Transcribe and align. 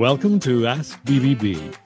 Welcome 0.00 0.40
to 0.40 0.66
Ask 0.66 0.98
BBB. 1.04 1.76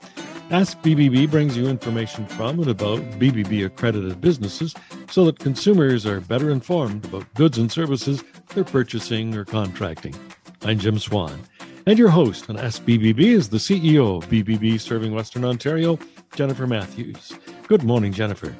Ask 0.52 0.78
BBB 0.82 1.28
brings 1.28 1.56
you 1.56 1.66
information 1.66 2.26
from 2.26 2.60
and 2.60 2.70
about 2.70 3.00
BBB 3.18 3.66
accredited 3.66 4.20
businesses 4.20 4.72
so 5.10 5.24
that 5.24 5.40
consumers 5.40 6.06
are 6.06 6.20
better 6.20 6.50
informed 6.50 7.06
about 7.06 7.34
goods 7.34 7.58
and 7.58 7.72
services 7.72 8.22
they're 8.54 8.62
purchasing 8.62 9.34
or 9.34 9.44
contracting. 9.44 10.14
I'm 10.62 10.78
Jim 10.78 11.00
Swan, 11.00 11.42
and 11.86 11.98
your 11.98 12.08
host 12.08 12.48
on 12.48 12.56
Ask 12.56 12.84
BBB 12.84 13.18
is 13.18 13.48
the 13.48 13.56
CEO 13.56 14.18
of 14.18 14.30
BBB 14.30 14.80
Serving 14.80 15.12
Western 15.12 15.44
Ontario, 15.44 15.98
Jennifer 16.36 16.68
Matthews. 16.68 17.32
Good 17.66 17.82
morning, 17.82 18.12
Jennifer. 18.12 18.54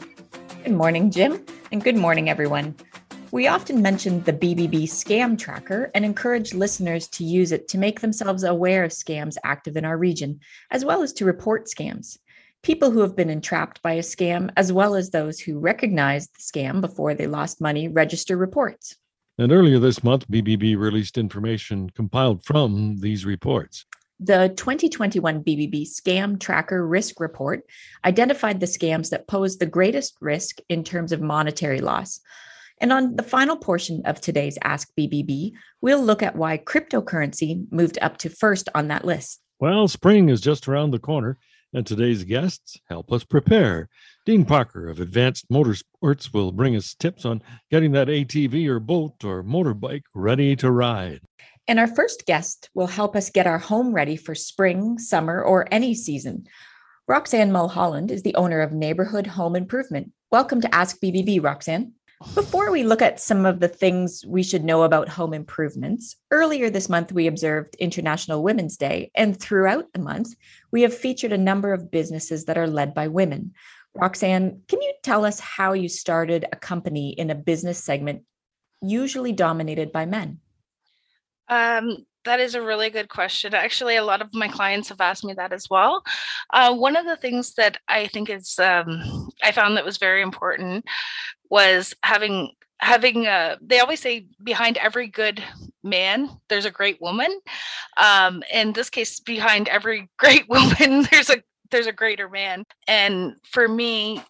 Good 0.64 0.72
morning, 0.72 1.12
Jim, 1.12 1.46
and 1.70 1.80
good 1.80 1.96
morning, 1.96 2.28
everyone. 2.28 2.74
We 3.34 3.48
often 3.48 3.82
mention 3.82 4.22
the 4.22 4.32
BBB 4.32 4.84
scam 4.84 5.36
tracker 5.36 5.90
and 5.92 6.04
encourage 6.04 6.54
listeners 6.54 7.08
to 7.08 7.24
use 7.24 7.50
it 7.50 7.66
to 7.66 7.78
make 7.78 7.98
themselves 7.98 8.44
aware 8.44 8.84
of 8.84 8.92
scams 8.92 9.36
active 9.42 9.76
in 9.76 9.84
our 9.84 9.98
region, 9.98 10.38
as 10.70 10.84
well 10.84 11.02
as 11.02 11.12
to 11.14 11.24
report 11.24 11.66
scams. 11.66 12.16
People 12.62 12.92
who 12.92 13.00
have 13.00 13.16
been 13.16 13.30
entrapped 13.30 13.82
by 13.82 13.94
a 13.94 14.02
scam, 14.02 14.52
as 14.56 14.72
well 14.72 14.94
as 14.94 15.10
those 15.10 15.40
who 15.40 15.58
recognize 15.58 16.28
the 16.28 16.38
scam 16.38 16.80
before 16.80 17.12
they 17.12 17.26
lost 17.26 17.60
money, 17.60 17.88
register 17.88 18.36
reports. 18.36 18.94
And 19.36 19.50
earlier 19.50 19.80
this 19.80 20.04
month, 20.04 20.28
BBB 20.28 20.78
released 20.78 21.18
information 21.18 21.90
compiled 21.90 22.44
from 22.44 22.98
these 22.98 23.26
reports. 23.26 23.84
The 24.20 24.54
2021 24.56 25.42
BBB 25.42 25.88
Scam 25.88 26.38
Tracker 26.38 26.86
Risk 26.86 27.18
Report 27.18 27.64
identified 28.04 28.60
the 28.60 28.66
scams 28.66 29.10
that 29.10 29.26
pose 29.26 29.58
the 29.58 29.66
greatest 29.66 30.14
risk 30.20 30.60
in 30.68 30.84
terms 30.84 31.10
of 31.10 31.20
monetary 31.20 31.80
loss. 31.80 32.20
And 32.80 32.92
on 32.92 33.16
the 33.16 33.22
final 33.22 33.56
portion 33.56 34.02
of 34.04 34.20
today's 34.20 34.58
Ask 34.62 34.90
BBB, 34.98 35.52
we'll 35.80 36.02
look 36.02 36.22
at 36.22 36.36
why 36.36 36.58
cryptocurrency 36.58 37.66
moved 37.70 37.98
up 38.02 38.18
to 38.18 38.28
first 38.28 38.68
on 38.74 38.88
that 38.88 39.04
list. 39.04 39.40
Well, 39.60 39.86
spring 39.88 40.28
is 40.28 40.40
just 40.40 40.66
around 40.66 40.90
the 40.90 40.98
corner, 40.98 41.38
and 41.72 41.86
today's 41.86 42.24
guests 42.24 42.76
help 42.88 43.12
us 43.12 43.24
prepare. 43.24 43.88
Dean 44.26 44.44
Parker 44.44 44.88
of 44.88 45.00
Advanced 45.00 45.48
Motorsports 45.50 46.32
will 46.32 46.50
bring 46.50 46.76
us 46.76 46.94
tips 46.94 47.24
on 47.24 47.42
getting 47.70 47.92
that 47.92 48.08
ATV 48.08 48.66
or 48.66 48.80
boat 48.80 49.24
or 49.24 49.44
motorbike 49.44 50.02
ready 50.14 50.56
to 50.56 50.70
ride. 50.70 51.20
And 51.68 51.78
our 51.78 51.86
first 51.86 52.26
guest 52.26 52.68
will 52.74 52.86
help 52.86 53.16
us 53.16 53.30
get 53.30 53.46
our 53.46 53.58
home 53.58 53.94
ready 53.94 54.16
for 54.16 54.34
spring, 54.34 54.98
summer, 54.98 55.42
or 55.42 55.66
any 55.70 55.94
season. 55.94 56.46
Roxanne 57.06 57.52
Mulholland 57.52 58.10
is 58.10 58.22
the 58.22 58.34
owner 58.34 58.60
of 58.60 58.72
Neighborhood 58.72 59.26
Home 59.28 59.56
Improvement. 59.56 60.10
Welcome 60.30 60.60
to 60.62 60.74
Ask 60.74 61.00
BBB, 61.00 61.42
Roxanne. 61.42 61.92
Before 62.34 62.70
we 62.70 62.84
look 62.84 63.02
at 63.02 63.20
some 63.20 63.44
of 63.44 63.60
the 63.60 63.68
things 63.68 64.24
we 64.26 64.42
should 64.42 64.64
know 64.64 64.82
about 64.82 65.08
home 65.08 65.34
improvements, 65.34 66.16
earlier 66.30 66.70
this 66.70 66.88
month 66.88 67.12
we 67.12 67.26
observed 67.26 67.74
International 67.76 68.42
Women's 68.42 68.76
Day, 68.76 69.10
and 69.14 69.38
throughout 69.38 69.92
the 69.92 70.00
month, 70.00 70.34
we 70.70 70.82
have 70.82 70.96
featured 70.96 71.32
a 71.32 71.38
number 71.38 71.72
of 71.72 71.90
businesses 71.90 72.46
that 72.46 72.56
are 72.56 72.66
led 72.66 72.94
by 72.94 73.08
women. 73.08 73.52
Roxanne, 73.94 74.62
can 74.68 74.80
you 74.80 74.92
tell 75.02 75.24
us 75.24 75.38
how 75.38 75.72
you 75.72 75.88
started 75.88 76.46
a 76.50 76.56
company 76.56 77.10
in 77.10 77.30
a 77.30 77.34
business 77.34 77.82
segment 77.82 78.22
usually 78.80 79.32
dominated 79.32 79.92
by 79.92 80.06
men? 80.06 80.40
Um, 81.48 82.06
that 82.24 82.40
is 82.40 82.54
a 82.54 82.62
really 82.62 82.90
good 82.90 83.08
question. 83.08 83.54
Actually, 83.54 83.96
a 83.96 84.04
lot 84.04 84.22
of 84.22 84.32
my 84.32 84.48
clients 84.48 84.88
have 84.88 85.00
asked 85.00 85.24
me 85.24 85.34
that 85.34 85.52
as 85.52 85.68
well. 85.70 86.02
Uh, 86.52 86.74
one 86.74 86.96
of 86.96 87.04
the 87.04 87.16
things 87.16 87.54
that 87.54 87.76
I 87.86 88.06
think 88.06 88.30
is 88.30 88.58
um, 88.58 89.28
I 89.42 89.52
found 89.52 89.76
that 89.76 89.84
was 89.84 89.98
very 89.98 90.22
important 90.22 90.84
was 91.54 91.94
having 92.02 92.50
having 92.80 93.26
uh, 93.26 93.56
they 93.62 93.78
always 93.80 94.00
say 94.00 94.26
behind 94.42 94.76
every 94.78 95.08
good 95.08 95.42
man 95.84 96.28
there's 96.48 96.66
a 96.66 96.70
great 96.80 97.00
woman. 97.00 97.32
Um 97.96 98.42
in 98.52 98.72
this 98.72 98.90
case 98.90 99.20
behind 99.20 99.68
every 99.68 100.00
great 100.24 100.46
woman 100.48 101.06
there's 101.10 101.30
a 101.30 101.38
there's 101.70 101.86
a 101.86 102.00
greater 102.02 102.28
man. 102.28 102.64
And 102.88 103.34
for 103.54 103.68
me 103.68 104.22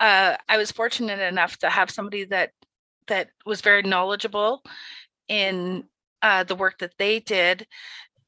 uh 0.00 0.36
i 0.48 0.56
was 0.62 0.70
fortunate 0.72 1.20
enough 1.32 1.54
to 1.58 1.68
have 1.78 1.90
somebody 1.90 2.24
that 2.34 2.50
that 3.08 3.28
was 3.46 3.60
very 3.62 3.82
knowledgeable 3.82 4.62
in 5.28 5.84
uh, 6.22 6.44
the 6.44 6.56
work 6.56 6.78
that 6.78 6.94
they 6.98 7.20
did 7.20 7.66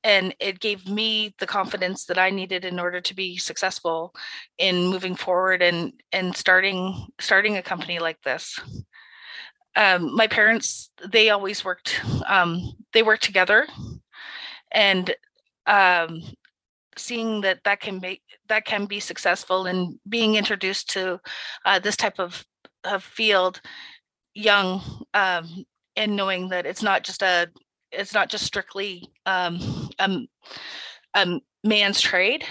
and 0.03 0.34
it 0.41 0.61
gave 0.61 0.88
me 0.88 1.34
the 1.38 1.47
confidence 1.47 2.05
that 2.06 2.19
i 2.19 2.31
needed 2.31 2.65
in 2.65 2.78
order 2.78 3.00
to 3.00 3.15
be 3.15 3.37
successful 3.37 4.15
in 4.59 4.87
moving 4.87 5.15
forward 5.15 5.62
and 5.62 5.93
and 6.12 6.37
starting 6.37 7.06
starting 7.21 7.56
a 7.56 7.62
company 7.62 7.99
like 7.99 8.21
this. 8.22 8.59
Um, 9.77 10.15
my 10.15 10.27
parents 10.27 10.91
they 11.11 11.31
always 11.31 11.65
worked 11.65 12.00
um, 12.27 12.72
they 12.93 13.03
worked 13.03 13.22
together. 13.22 13.66
And 14.72 15.15
um, 15.66 16.22
seeing 16.97 17.41
that 17.43 17.61
that 17.65 17.81
can 17.81 18.00
make 18.00 18.22
that 18.49 18.65
can 18.65 18.87
be 18.87 19.00
successful 19.00 19.67
and 19.67 19.99
being 20.09 20.34
introduced 20.34 20.91
to 20.91 21.21
uh, 21.65 21.78
this 21.78 21.97
type 21.97 22.19
of, 22.19 22.44
of 22.84 23.03
field 23.03 23.61
young 24.34 24.82
um, 25.15 25.65
and 25.97 26.17
knowing 26.17 26.49
that 26.49 26.67
it's 26.67 26.82
not 26.82 27.03
just 27.03 27.22
a 27.22 27.49
it's 27.93 28.15
not 28.15 28.28
just 28.28 28.44
strictly 28.44 29.11
um, 29.27 29.90
a, 30.00 30.27
a 31.15 31.41
man's 31.65 32.00
trade 32.00 32.44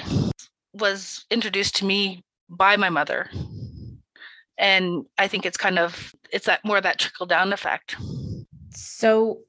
was 0.73 1.25
introduced 1.29 1.75
to 1.77 1.85
me 1.85 2.23
by 2.49 2.77
my 2.77 2.89
mother. 2.89 3.29
And 4.57 5.05
i 5.17 5.27
think 5.27 5.45
it's 5.45 5.57
kind 5.57 5.79
of 5.79 6.13
it's 6.31 6.45
that 6.45 6.63
more 6.65 6.77
of 6.77 6.83
that 6.83 6.99
trickle 6.99 7.25
down 7.25 7.53
effect. 7.53 7.95
So 8.71 9.39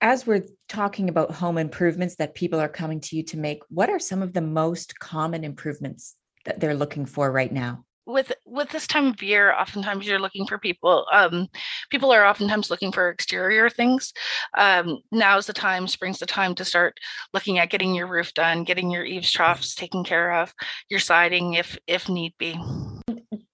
as 0.00 0.26
we're 0.26 0.46
talking 0.68 1.08
about 1.08 1.32
home 1.32 1.58
improvements 1.58 2.16
that 2.16 2.34
people 2.34 2.60
are 2.60 2.68
coming 2.68 3.00
to 3.00 3.16
you 3.16 3.22
to 3.24 3.36
make 3.36 3.62
what 3.68 3.90
are 3.90 3.98
some 3.98 4.22
of 4.22 4.32
the 4.32 4.40
most 4.40 4.98
common 4.98 5.44
improvements 5.44 6.14
that 6.44 6.60
they're 6.60 6.74
looking 6.74 7.04
for 7.04 7.32
right 7.32 7.52
now 7.52 7.84
with 8.08 8.32
with 8.46 8.70
this 8.70 8.86
time 8.86 9.08
of 9.08 9.22
year 9.22 9.52
oftentimes 9.52 10.06
you're 10.06 10.18
looking 10.18 10.46
for 10.46 10.58
people 10.58 11.06
um, 11.12 11.46
people 11.90 12.10
are 12.10 12.24
oftentimes 12.24 12.70
looking 12.70 12.90
for 12.90 13.10
exterior 13.10 13.68
things. 13.68 14.12
Um, 14.56 15.02
now's 15.12 15.46
the 15.46 15.52
time 15.52 15.86
spring's 15.86 16.18
the 16.18 16.26
time 16.26 16.54
to 16.56 16.64
start 16.64 16.98
looking 17.34 17.58
at 17.58 17.70
getting 17.70 17.94
your 17.94 18.08
roof 18.08 18.32
done 18.34 18.64
getting 18.64 18.90
your 18.90 19.04
eaves 19.04 19.30
troughs 19.30 19.74
taken 19.74 20.02
care 20.02 20.32
of 20.32 20.52
your 20.88 21.00
siding 21.00 21.54
if 21.54 21.78
if 21.86 22.08
need 22.08 22.34
be. 22.38 22.58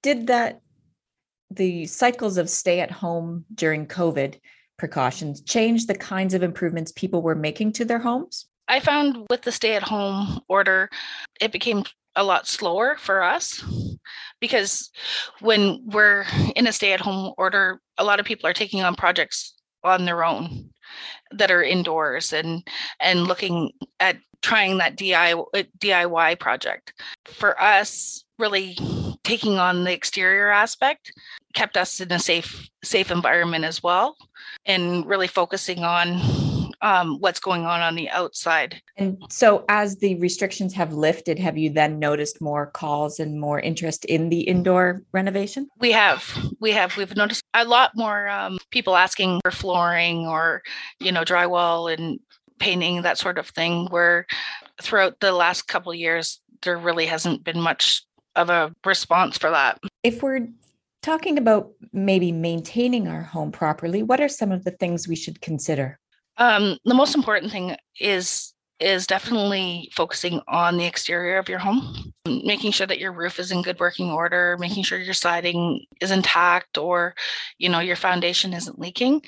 Did 0.02 0.28
that 0.28 0.60
the 1.50 1.86
cycles 1.86 2.38
of 2.38 2.48
stay 2.48 2.80
at 2.80 2.90
home 2.90 3.44
during 3.54 3.86
covid 3.86 4.36
precautions 4.78 5.40
change 5.42 5.86
the 5.86 5.94
kinds 5.94 6.32
of 6.34 6.42
improvements 6.42 6.92
people 6.92 7.22
were 7.22 7.34
making 7.34 7.72
to 7.72 7.84
their 7.84 7.98
homes? 7.98 8.46
I 8.68 8.80
found 8.80 9.26
with 9.28 9.42
the 9.42 9.52
stay 9.52 9.76
at 9.76 9.82
home 9.82 10.40
order, 10.48 10.88
it 11.40 11.52
became 11.52 11.84
a 12.16 12.24
lot 12.24 12.46
slower 12.46 12.96
for 12.98 13.22
us 13.22 13.64
because 14.40 14.90
when 15.40 15.80
we're 15.86 16.24
in 16.54 16.66
a 16.66 16.72
stay 16.72 16.92
at 16.92 17.00
home 17.00 17.32
order 17.38 17.80
a 17.98 18.04
lot 18.04 18.20
of 18.20 18.26
people 18.26 18.48
are 18.48 18.52
taking 18.54 18.82
on 18.82 18.94
projects 18.94 19.54
on 19.82 20.04
their 20.04 20.24
own 20.24 20.70
that 21.32 21.50
are 21.50 21.62
indoors 21.62 22.32
and 22.32 22.66
and 23.00 23.26
looking 23.26 23.72
at 24.00 24.16
trying 24.42 24.78
that 24.78 24.96
DIY 24.96 25.66
DIY 25.78 26.38
project. 26.38 26.92
For 27.24 27.60
us 27.60 28.24
really 28.38 28.76
taking 29.22 29.58
on 29.58 29.84
the 29.84 29.92
exterior 29.92 30.50
aspect 30.50 31.12
kept 31.54 31.76
us 31.76 32.00
in 32.00 32.12
a 32.12 32.18
safe 32.18 32.68
safe 32.82 33.10
environment 33.10 33.64
as 33.64 33.82
well 33.82 34.16
and 34.66 35.06
really 35.06 35.28
focusing 35.28 35.82
on 35.82 36.20
um, 36.84 37.18
what's 37.18 37.40
going 37.40 37.64
on 37.64 37.80
on 37.80 37.96
the 37.96 38.10
outside. 38.10 38.80
And 38.98 39.16
so, 39.30 39.64
as 39.70 39.96
the 39.96 40.16
restrictions 40.16 40.74
have 40.74 40.92
lifted, 40.92 41.38
have 41.38 41.56
you 41.56 41.70
then 41.70 41.98
noticed 41.98 42.42
more 42.42 42.66
calls 42.66 43.18
and 43.18 43.40
more 43.40 43.58
interest 43.58 44.04
in 44.04 44.28
the 44.28 44.42
indoor 44.42 45.02
renovation? 45.12 45.66
We 45.80 45.92
have, 45.92 46.38
we 46.60 46.72
have, 46.72 46.96
we've 46.98 47.16
noticed 47.16 47.42
a 47.54 47.64
lot 47.64 47.92
more 47.96 48.28
um, 48.28 48.58
people 48.70 48.96
asking 48.96 49.40
for 49.42 49.50
flooring 49.50 50.26
or, 50.26 50.62
you 51.00 51.10
know, 51.10 51.24
drywall 51.24 51.92
and 51.92 52.20
painting 52.58 53.00
that 53.02 53.16
sort 53.16 53.38
of 53.38 53.48
thing. 53.48 53.86
Where 53.86 54.26
throughout 54.82 55.20
the 55.20 55.32
last 55.32 55.62
couple 55.62 55.94
years, 55.94 56.40
there 56.62 56.76
really 56.76 57.06
hasn't 57.06 57.44
been 57.44 57.60
much 57.60 58.04
of 58.36 58.50
a 58.50 58.74
response 58.84 59.38
for 59.38 59.50
that. 59.50 59.78
If 60.02 60.22
we're 60.22 60.48
talking 61.02 61.38
about 61.38 61.70
maybe 61.94 62.30
maintaining 62.30 63.08
our 63.08 63.22
home 63.22 63.52
properly, 63.52 64.02
what 64.02 64.20
are 64.20 64.28
some 64.28 64.52
of 64.52 64.64
the 64.64 64.70
things 64.70 65.08
we 65.08 65.16
should 65.16 65.40
consider? 65.40 65.98
Um, 66.36 66.78
the 66.84 66.94
most 66.94 67.14
important 67.14 67.52
thing 67.52 67.76
is 68.00 68.54
is 68.80 69.06
definitely 69.06 69.88
focusing 69.94 70.40
on 70.48 70.76
the 70.76 70.84
exterior 70.84 71.38
of 71.38 71.48
your 71.48 71.60
home, 71.60 72.12
making 72.26 72.72
sure 72.72 72.86
that 72.86 72.98
your 72.98 73.12
roof 73.12 73.38
is 73.38 73.52
in 73.52 73.62
good 73.62 73.78
working 73.78 74.10
order, 74.10 74.56
making 74.58 74.82
sure 74.82 74.98
your 74.98 75.14
siding 75.14 75.80
is 76.00 76.10
intact 76.10 76.76
or 76.76 77.14
you 77.58 77.68
know 77.68 77.80
your 77.80 77.96
foundation 77.96 78.52
isn't 78.52 78.78
leaking 78.78 79.22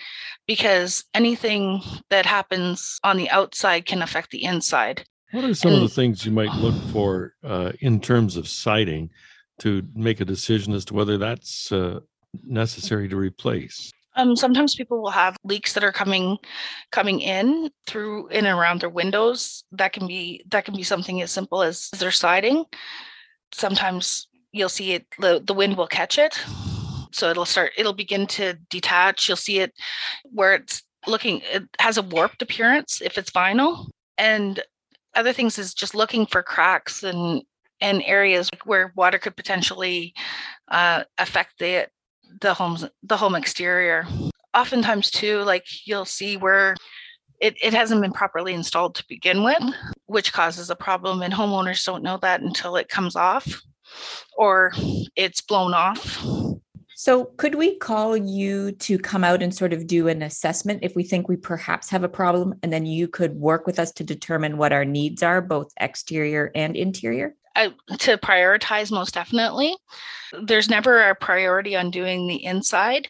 because 0.46 1.04
anything 1.14 1.80
that 2.10 2.26
happens 2.26 2.98
on 3.04 3.16
the 3.16 3.30
outside 3.30 3.86
can 3.86 4.02
affect 4.02 4.30
the 4.30 4.44
inside. 4.44 5.04
What 5.32 5.44
are 5.44 5.54
some 5.54 5.72
and, 5.72 5.82
of 5.82 5.88
the 5.88 5.94
things 5.94 6.24
you 6.24 6.32
might 6.32 6.54
look 6.54 6.74
for 6.92 7.34
uh, 7.44 7.72
in 7.80 8.00
terms 8.00 8.36
of 8.36 8.48
siding 8.48 9.10
to 9.60 9.82
make 9.94 10.20
a 10.20 10.24
decision 10.24 10.72
as 10.72 10.84
to 10.86 10.94
whether 10.94 11.18
that's 11.18 11.70
uh, 11.72 12.00
necessary 12.44 13.08
to 13.08 13.16
replace? 13.16 13.92
Um, 14.16 14.34
sometimes 14.34 14.74
people 14.74 15.00
will 15.02 15.10
have 15.10 15.36
leaks 15.44 15.74
that 15.74 15.84
are 15.84 15.92
coming 15.92 16.38
coming 16.90 17.20
in 17.20 17.70
through 17.86 18.28
in 18.28 18.46
and 18.46 18.58
around 18.58 18.80
their 18.80 18.88
windows. 18.90 19.64
That 19.72 19.92
can 19.92 20.06
be 20.06 20.42
that 20.50 20.64
can 20.64 20.74
be 20.74 20.82
something 20.82 21.22
as 21.22 21.30
simple 21.30 21.62
as 21.62 21.90
their 21.90 22.10
siding. 22.10 22.64
Sometimes 23.52 24.28
you'll 24.52 24.68
see 24.70 24.92
it 24.92 25.06
the, 25.18 25.42
the 25.46 25.54
wind 25.54 25.76
will 25.76 25.86
catch 25.86 26.18
it. 26.18 26.38
So 27.12 27.30
it'll 27.30 27.44
start 27.44 27.72
it'll 27.76 27.92
begin 27.92 28.26
to 28.28 28.54
detach. 28.70 29.28
You'll 29.28 29.36
see 29.36 29.60
it 29.60 29.72
where 30.24 30.54
it's 30.54 30.82
looking 31.06 31.42
it 31.52 31.64
has 31.78 31.98
a 31.98 32.02
warped 32.02 32.42
appearance 32.42 33.00
if 33.02 33.18
it's 33.18 33.30
vinyl. 33.30 33.86
And 34.18 34.62
other 35.14 35.32
things 35.32 35.58
is 35.58 35.74
just 35.74 35.94
looking 35.94 36.26
for 36.26 36.42
cracks 36.42 37.02
and 37.02 37.42
and 37.80 38.02
areas 38.06 38.48
where 38.64 38.92
water 38.96 39.18
could 39.18 39.36
potentially 39.36 40.14
uh, 40.68 41.04
affect 41.18 41.58
the 41.58 41.86
the 42.40 42.54
homes 42.54 42.84
the 43.02 43.16
home 43.16 43.34
exterior. 43.34 44.06
Oftentimes 44.54 45.10
too 45.10 45.42
like 45.42 45.66
you'll 45.86 46.04
see 46.04 46.36
where 46.36 46.76
it, 47.40 47.54
it 47.62 47.74
hasn't 47.74 48.00
been 48.00 48.12
properly 48.12 48.54
installed 48.54 48.94
to 48.94 49.04
begin 49.08 49.42
with 49.42 49.62
which 50.06 50.32
causes 50.32 50.70
a 50.70 50.76
problem 50.76 51.22
and 51.22 51.34
homeowners 51.34 51.84
don't 51.84 52.02
know 52.02 52.16
that 52.22 52.40
until 52.40 52.76
it 52.76 52.88
comes 52.88 53.16
off 53.16 53.60
or 54.36 54.72
it's 55.14 55.40
blown 55.40 55.74
off. 55.74 56.24
So 56.98 57.26
could 57.36 57.56
we 57.56 57.76
call 57.76 58.16
you 58.16 58.72
to 58.72 58.98
come 58.98 59.22
out 59.22 59.42
and 59.42 59.54
sort 59.54 59.74
of 59.74 59.86
do 59.86 60.08
an 60.08 60.22
assessment 60.22 60.80
if 60.82 60.96
we 60.96 61.04
think 61.04 61.28
we 61.28 61.36
perhaps 61.36 61.90
have 61.90 62.04
a 62.04 62.08
problem 62.08 62.54
and 62.62 62.72
then 62.72 62.86
you 62.86 63.06
could 63.06 63.36
work 63.36 63.66
with 63.66 63.78
us 63.78 63.92
to 63.92 64.04
determine 64.04 64.56
what 64.56 64.72
our 64.72 64.84
needs 64.84 65.22
are 65.22 65.42
both 65.42 65.70
exterior 65.78 66.50
and 66.54 66.74
interior 66.74 67.36
to 67.98 68.18
prioritize 68.18 68.90
most 68.90 69.14
definitely. 69.14 69.76
There's 70.42 70.68
never 70.68 71.08
a 71.08 71.14
priority 71.14 71.76
on 71.76 71.90
doing 71.90 72.26
the 72.26 72.44
inside 72.44 73.08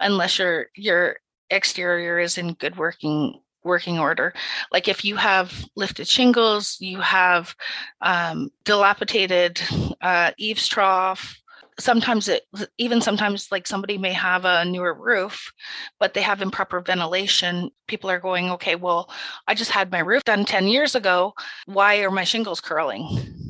unless 0.00 0.38
your 0.38 0.66
your 0.74 1.16
exterior 1.50 2.18
is 2.18 2.38
in 2.38 2.54
good 2.54 2.76
working 2.76 3.40
working 3.66 3.98
order. 3.98 4.32
Like 4.72 4.88
if 4.88 5.04
you 5.04 5.16
have 5.16 5.64
lifted 5.74 6.08
shingles, 6.08 6.76
you 6.80 7.00
have 7.00 7.54
um, 8.00 8.50
dilapidated 8.64 9.60
uh, 10.00 10.30
eaves 10.38 10.66
trough. 10.68 11.38
Sometimes 11.78 12.28
it 12.28 12.44
even 12.78 13.02
sometimes 13.02 13.52
like 13.52 13.66
somebody 13.66 13.98
may 13.98 14.12
have 14.14 14.46
a 14.46 14.64
newer 14.64 14.94
roof, 14.94 15.52
but 15.98 16.14
they 16.14 16.22
have 16.22 16.40
improper 16.40 16.80
ventilation. 16.80 17.70
People 17.86 18.08
are 18.08 18.20
going, 18.20 18.50
okay, 18.52 18.76
well, 18.76 19.10
I 19.46 19.54
just 19.54 19.72
had 19.72 19.92
my 19.92 19.98
roof 19.98 20.24
done 20.24 20.46
10 20.46 20.68
years 20.68 20.94
ago. 20.94 21.34
Why 21.66 21.96
are 21.98 22.10
my 22.10 22.24
shingles 22.24 22.62
curling? 22.62 23.45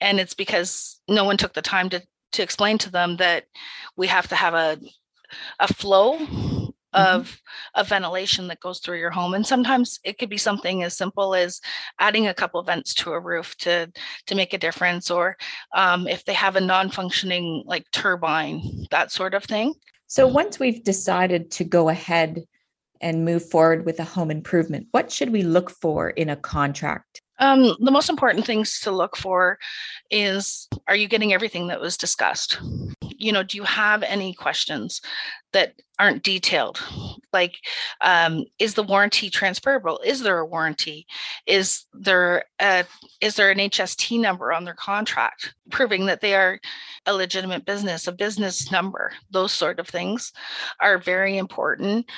And 0.00 0.20
it's 0.20 0.34
because 0.34 1.00
no 1.08 1.24
one 1.24 1.36
took 1.36 1.52
the 1.52 1.62
time 1.62 1.88
to 1.90 2.02
to 2.32 2.42
explain 2.42 2.78
to 2.78 2.90
them 2.90 3.16
that 3.16 3.44
we 3.96 4.06
have 4.06 4.28
to 4.28 4.36
have 4.36 4.54
a 4.54 4.78
a 5.58 5.72
flow 5.72 6.18
mm-hmm. 6.18 6.66
of 6.92 7.26
mm-hmm. 7.26 7.80
of 7.80 7.88
ventilation 7.88 8.48
that 8.48 8.60
goes 8.60 8.80
through 8.80 8.98
your 8.98 9.10
home 9.10 9.34
and 9.34 9.46
sometimes 9.46 10.00
it 10.04 10.18
could 10.18 10.28
be 10.28 10.38
something 10.38 10.82
as 10.82 10.96
simple 10.96 11.34
as 11.34 11.60
adding 11.98 12.26
a 12.26 12.34
couple 12.34 12.62
vents 12.62 12.94
to 12.94 13.12
a 13.12 13.20
roof 13.20 13.56
to 13.56 13.90
to 14.26 14.34
make 14.34 14.52
a 14.52 14.58
difference 14.58 15.10
or 15.10 15.36
um, 15.74 16.08
if 16.08 16.24
they 16.24 16.34
have 16.34 16.56
a 16.56 16.60
non-functioning 16.60 17.62
like 17.66 17.84
turbine 17.92 18.60
that 18.90 19.12
sort 19.12 19.34
of 19.34 19.44
thing 19.44 19.74
so 20.06 20.26
once 20.26 20.58
we've 20.58 20.82
decided 20.82 21.50
to 21.50 21.64
go 21.64 21.88
ahead 21.88 22.42
and 23.00 23.24
move 23.24 23.48
forward 23.48 23.86
with 23.86 24.00
a 24.00 24.04
home 24.04 24.30
improvement 24.30 24.86
what 24.90 25.12
should 25.12 25.30
we 25.30 25.42
look 25.42 25.70
for 25.70 26.10
in 26.10 26.28
a 26.28 26.36
contract 26.36 27.22
um, 27.40 27.74
the 27.80 27.90
most 27.90 28.10
important 28.10 28.44
things 28.44 28.80
to 28.80 28.90
look 28.90 29.16
for 29.16 29.58
is 30.10 30.68
are 30.86 30.96
you 30.96 31.08
getting 31.08 31.32
everything 31.32 31.68
that 31.68 31.80
was 31.80 31.96
discussed? 31.96 32.60
You 33.00 33.32
know, 33.32 33.42
do 33.42 33.56
you 33.56 33.64
have 33.64 34.02
any 34.02 34.34
questions 34.34 35.00
that 35.52 35.74
aren't 35.98 36.22
detailed? 36.22 36.80
Like, 37.32 37.56
um, 38.00 38.44
is 38.58 38.74
the 38.74 38.82
warranty 38.82 39.30
transferable? 39.30 40.00
Is 40.04 40.20
there 40.20 40.38
a 40.38 40.46
warranty? 40.46 41.06
Is 41.46 41.86
there 41.92 42.44
a, 42.58 42.84
is 43.20 43.36
there 43.36 43.50
an 43.50 43.58
HST 43.58 44.20
number 44.20 44.52
on 44.52 44.64
their 44.64 44.74
contract 44.74 45.54
proving 45.70 46.06
that 46.06 46.20
they 46.20 46.34
are 46.34 46.58
a 47.06 47.14
legitimate 47.14 47.64
business, 47.64 48.06
a 48.06 48.12
business 48.12 48.70
number? 48.70 49.12
Those 49.30 49.52
sort 49.52 49.78
of 49.78 49.88
things 49.88 50.32
are 50.80 50.98
very 50.98 51.36
important. 51.36 52.10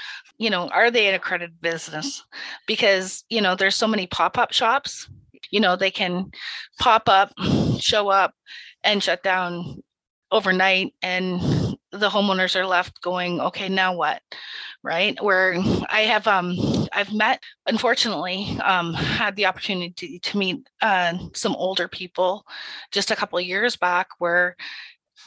You 0.42 0.50
know, 0.50 0.68
are 0.68 0.90
they 0.90 1.08
an 1.08 1.14
accredited 1.14 1.60
business? 1.60 2.24
Because 2.66 3.24
you 3.28 3.40
know, 3.40 3.54
there's 3.54 3.76
so 3.76 3.86
many 3.86 4.06
pop-up 4.06 4.52
shops 4.52 5.08
you 5.52 5.60
know 5.60 5.76
they 5.76 5.90
can 5.90 6.32
pop 6.80 7.08
up 7.08 7.32
show 7.78 8.08
up 8.08 8.34
and 8.82 9.02
shut 9.02 9.22
down 9.22 9.80
overnight 10.32 10.94
and 11.02 11.40
the 11.92 12.08
homeowners 12.08 12.56
are 12.56 12.66
left 12.66 13.00
going 13.02 13.38
okay 13.40 13.68
now 13.68 13.94
what 13.94 14.22
right 14.82 15.22
where 15.22 15.56
i 15.90 16.00
have 16.00 16.26
um 16.26 16.56
i've 16.92 17.12
met 17.12 17.40
unfortunately 17.66 18.58
um 18.64 18.94
had 18.94 19.36
the 19.36 19.46
opportunity 19.46 20.18
to 20.18 20.38
meet 20.38 20.66
uh, 20.80 21.12
some 21.34 21.54
older 21.56 21.86
people 21.86 22.44
just 22.90 23.10
a 23.10 23.16
couple 23.16 23.38
years 23.40 23.76
back 23.76 24.08
where 24.18 24.56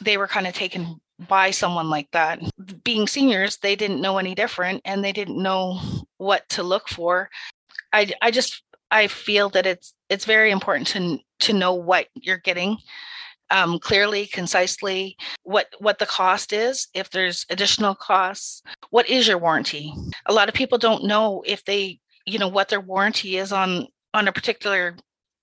they 0.02 0.18
were 0.18 0.26
kind 0.26 0.46
of 0.46 0.52
taken 0.54 1.00
by 1.28 1.50
someone 1.50 1.88
like 1.88 2.10
that 2.12 2.40
being 2.84 3.06
seniors 3.06 3.56
they 3.58 3.74
didn't 3.74 4.02
know 4.02 4.18
any 4.18 4.34
different 4.34 4.82
and 4.84 5.02
they 5.02 5.12
didn't 5.12 5.42
know 5.42 5.80
what 6.18 6.46
to 6.48 6.62
look 6.62 6.88
for 6.88 7.30
i 7.92 8.10
i 8.20 8.30
just 8.30 8.62
I 8.90 9.08
feel 9.08 9.48
that 9.50 9.66
it's 9.66 9.94
it's 10.08 10.24
very 10.24 10.50
important 10.50 10.86
to 10.88 11.18
to 11.40 11.52
know 11.52 11.74
what 11.74 12.06
you're 12.14 12.38
getting 12.38 12.78
um, 13.50 13.78
clearly, 13.78 14.26
concisely, 14.26 15.16
what 15.44 15.68
what 15.78 15.98
the 15.98 16.06
cost 16.06 16.52
is, 16.52 16.88
if 16.94 17.10
there's 17.10 17.46
additional 17.50 17.94
costs, 17.94 18.62
what 18.90 19.08
is 19.08 19.28
your 19.28 19.38
warranty. 19.38 19.92
A 20.26 20.32
lot 20.32 20.48
of 20.48 20.54
people 20.54 20.78
don't 20.78 21.04
know 21.04 21.42
if 21.46 21.64
they, 21.64 22.00
you 22.26 22.38
know, 22.38 22.48
what 22.48 22.68
their 22.68 22.80
warranty 22.80 23.36
is 23.36 23.52
on 23.52 23.86
on 24.14 24.28
a 24.28 24.32
particular 24.32 24.96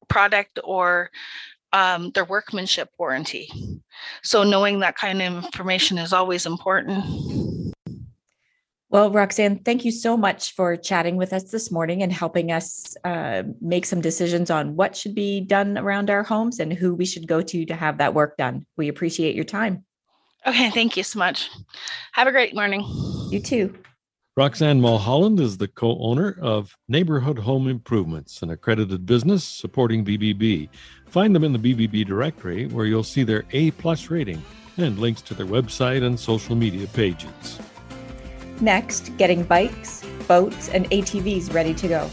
product 0.09 0.59
or 0.63 1.09
um, 1.73 2.11
their 2.11 2.25
workmanship 2.25 2.89
warranty. 2.97 3.49
So 4.21 4.43
knowing 4.43 4.79
that 4.79 4.95
kind 4.95 5.21
of 5.21 5.43
information 5.43 5.97
is 5.97 6.13
always 6.13 6.45
important. 6.45 7.73
Well, 8.89 9.09
Roxanne, 9.09 9.57
thank 9.57 9.85
you 9.85 9.91
so 9.91 10.15
much 10.15 10.53
for 10.53 10.77
chatting 10.77 11.15
with 11.15 11.33
us 11.33 11.45
this 11.45 11.71
morning 11.71 12.03
and 12.03 12.13
helping 12.13 12.51
us 12.51 12.95
uh, 13.03 13.41
make 13.59 13.87
some 13.87 14.01
decisions 14.01 14.51
on 14.51 14.75
what 14.75 14.95
should 14.95 15.15
be 15.15 15.41
done 15.41 15.79
around 15.79 16.11
our 16.11 16.21
homes 16.21 16.59
and 16.59 16.71
who 16.71 16.93
we 16.93 17.05
should 17.05 17.27
go 17.27 17.41
to 17.41 17.65
to 17.65 17.75
have 17.75 17.97
that 17.97 18.13
work 18.13 18.37
done. 18.37 18.67
We 18.77 18.89
appreciate 18.89 19.33
your 19.33 19.45
time. 19.45 19.83
Okay, 20.45 20.69
thank 20.69 20.95
you 20.95 21.03
so 21.03 21.17
much. 21.17 21.49
Have 22.11 22.27
a 22.27 22.31
great 22.31 22.53
morning. 22.53 22.83
You 23.31 23.39
too. 23.39 23.73
Roxanne 24.35 24.81
Mulholland 24.81 25.39
is 25.39 25.57
the 25.59 25.67
co 25.67 25.95
owner 25.99 26.35
of 26.41 26.75
Neighborhood 26.87 27.37
Home 27.37 27.67
Improvements, 27.67 28.41
an 28.41 28.49
accredited 28.49 29.05
business 29.05 29.43
supporting 29.43 30.03
BBB. 30.03 30.69
Find 31.05 31.35
them 31.35 31.43
in 31.43 31.53
the 31.53 31.59
BBB 31.59 32.07
directory 32.07 32.65
where 32.65 32.87
you'll 32.87 33.03
see 33.03 33.21
their 33.21 33.43
A 33.51 33.69
plus 33.71 34.09
rating 34.09 34.41
and 34.77 34.97
links 34.97 35.21
to 35.21 35.35
their 35.35 35.45
website 35.45 36.03
and 36.03 36.19
social 36.19 36.55
media 36.55 36.87
pages. 36.87 37.59
Next, 38.59 39.15
getting 39.17 39.43
bikes, 39.43 40.03
boats, 40.27 40.67
and 40.69 40.89
ATVs 40.89 41.53
ready 41.53 41.75
to 41.75 41.87
go. 41.87 42.09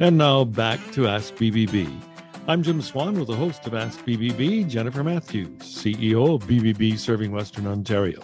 And 0.00 0.18
now 0.18 0.44
back 0.44 0.80
to 0.92 1.08
Ask 1.08 1.34
BBB. 1.36 2.07
I'm 2.48 2.62
Jim 2.62 2.80
Swan 2.80 3.18
with 3.18 3.28
the 3.28 3.36
host 3.36 3.66
of 3.66 3.74
Ask 3.74 4.02
BBB, 4.06 4.66
Jennifer 4.66 5.04
Matthews, 5.04 5.50
CEO 5.58 6.34
of 6.34 6.48
BBB 6.48 6.98
serving 6.98 7.30
Western 7.30 7.66
Ontario. 7.66 8.22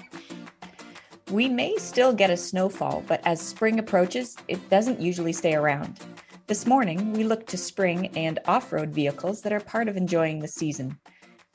We 1.31 1.47
may 1.47 1.77
still 1.77 2.15
get 2.15 2.31
a 2.31 2.37
snowfall, 2.39 3.05
but 3.07 3.21
as 3.27 3.39
spring 3.39 3.79
approaches, 3.79 4.35
it 4.49 4.71
doesn't 4.71 4.99
usually 4.99 5.35
stay 5.35 5.55
around. 5.55 6.01
This 6.47 6.67
morning, 6.67 7.13
we 7.13 7.25
look 7.25 7.47
to 7.49 7.59
spring 7.59 8.07
and 8.17 8.39
off 8.47 8.73
road 8.73 8.95
vehicles 8.95 9.43
that 9.43 9.53
are 9.53 9.61
part 9.61 9.89
of 9.89 9.99
enjoying 9.99 10.39
the 10.39 10.49
season. 10.49 10.99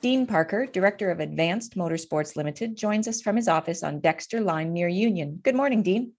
Dean 0.00 0.24
Parker, 0.24 0.64
Director 0.64 1.10
of 1.10 1.18
Advanced 1.18 1.74
Motorsports 1.74 2.36
Limited, 2.36 2.76
joins 2.76 3.08
us 3.08 3.20
from 3.20 3.34
his 3.34 3.48
office 3.48 3.82
on 3.82 3.98
Dexter 3.98 4.40
Line 4.40 4.72
near 4.72 4.86
Union. 4.86 5.40
Good 5.42 5.56
morning, 5.56 5.82
Dean. 5.82 6.12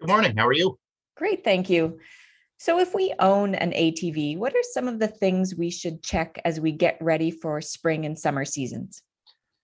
Good 0.00 0.08
morning. 0.08 0.34
How 0.34 0.46
are 0.46 0.54
you? 0.54 0.78
Great, 1.14 1.44
thank 1.44 1.68
you. 1.68 1.98
So, 2.60 2.78
if 2.78 2.94
we 2.94 3.14
own 3.18 3.54
an 3.54 3.72
ATV, 3.72 4.36
what 4.36 4.54
are 4.54 4.62
some 4.72 4.86
of 4.86 4.98
the 4.98 5.08
things 5.08 5.54
we 5.56 5.70
should 5.70 6.02
check 6.02 6.40
as 6.44 6.60
we 6.60 6.72
get 6.72 6.98
ready 7.00 7.30
for 7.30 7.60
spring 7.60 8.04
and 8.04 8.18
summer 8.18 8.44
seasons? 8.44 9.02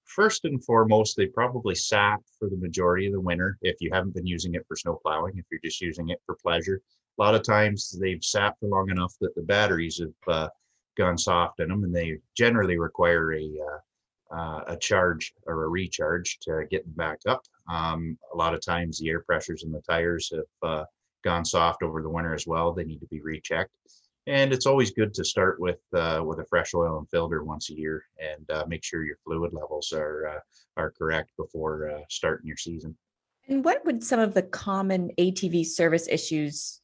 First 0.05 0.45
and 0.47 0.65
foremost, 0.65 1.17
they 1.17 1.26
probably 1.26 1.75
sat 1.75 2.19
for 2.38 2.49
the 2.49 2.57
majority 2.57 3.07
of 3.07 3.12
the 3.12 3.21
winter 3.21 3.59
if 3.61 3.76
you 3.81 3.91
haven't 3.93 4.15
been 4.15 4.26
using 4.26 4.55
it 4.55 4.65
for 4.67 4.76
snow 4.76 4.99
plowing, 5.05 5.37
if 5.37 5.45
you're 5.50 5.61
just 5.62 5.81
using 5.81 6.09
it 6.09 6.21
for 6.26 6.37
pleasure 6.43 6.81
a 7.19 7.23
lot 7.23 7.35
of 7.35 7.43
times 7.43 7.91
they've 7.99 8.23
sat 8.23 8.55
for 8.59 8.69
long 8.69 8.91
enough 8.91 9.15
that 9.21 9.35
the 9.35 9.43
batteries 9.43 10.00
have 10.00 10.35
uh, 10.35 10.49
gone 10.97 11.17
soft 11.17 11.61
in 11.61 11.69
them, 11.69 11.85
and 11.85 11.95
they 11.95 12.19
generally 12.37 12.79
require 12.79 13.35
a 13.35 13.50
uh, 13.61 13.79
uh, 14.35 14.65
a 14.67 14.76
charge 14.76 15.33
or 15.47 15.65
a 15.65 15.69
recharge 15.69 16.38
to 16.41 16.67
get 16.69 16.83
them 16.85 16.95
back 16.95 17.19
up. 17.29 17.43
Um, 17.71 18.19
a 18.35 18.37
lot 18.37 18.55
of 18.55 18.61
times 18.61 18.99
the 18.99 19.09
air 19.09 19.21
pressures 19.21 19.62
in 19.62 19.71
the 19.71 19.81
tires 19.83 20.33
have 20.35 20.69
uh, 20.69 20.85
gone 21.26 21.45
soft 21.45 21.83
over 21.83 22.02
the 22.02 22.09
winter 22.16 22.35
as 22.35 22.47
well. 22.47 22.73
They 22.73 22.85
need 22.85 23.00
to 23.00 23.06
be 23.09 23.21
rechecked. 23.21 23.73
and 24.28 24.52
it's 24.52 24.66
always 24.66 24.90
good 24.90 25.12
to 25.14 25.25
start 25.25 25.61
with 25.61 25.80
uh, 26.02 26.21
with 26.25 26.38
a 26.38 26.47
fresh 26.52 26.71
oil 26.75 26.99
and 26.99 27.09
filter 27.11 27.40
once 27.45 27.71
a 27.71 27.75
year 27.75 27.97
and 28.30 28.45
uh, 28.50 28.64
make 28.73 28.85
sure 28.85 29.04
your 29.04 29.18
fluid 29.25 29.52
levels 29.52 29.92
are 29.92 30.18
uh, 30.33 30.40
are 30.80 30.92
correct 30.99 31.30
before 31.37 31.90
uh, 31.90 32.02
starting 32.09 32.47
your 32.47 32.56
season. 32.56 32.97
And 33.49 33.64
what 33.64 33.85
would 33.85 34.02
some 34.02 34.21
of 34.21 34.35
the 34.35 34.42
common 34.42 35.11
ATV 35.18 35.66
service 35.66 36.06
issues 36.09 36.80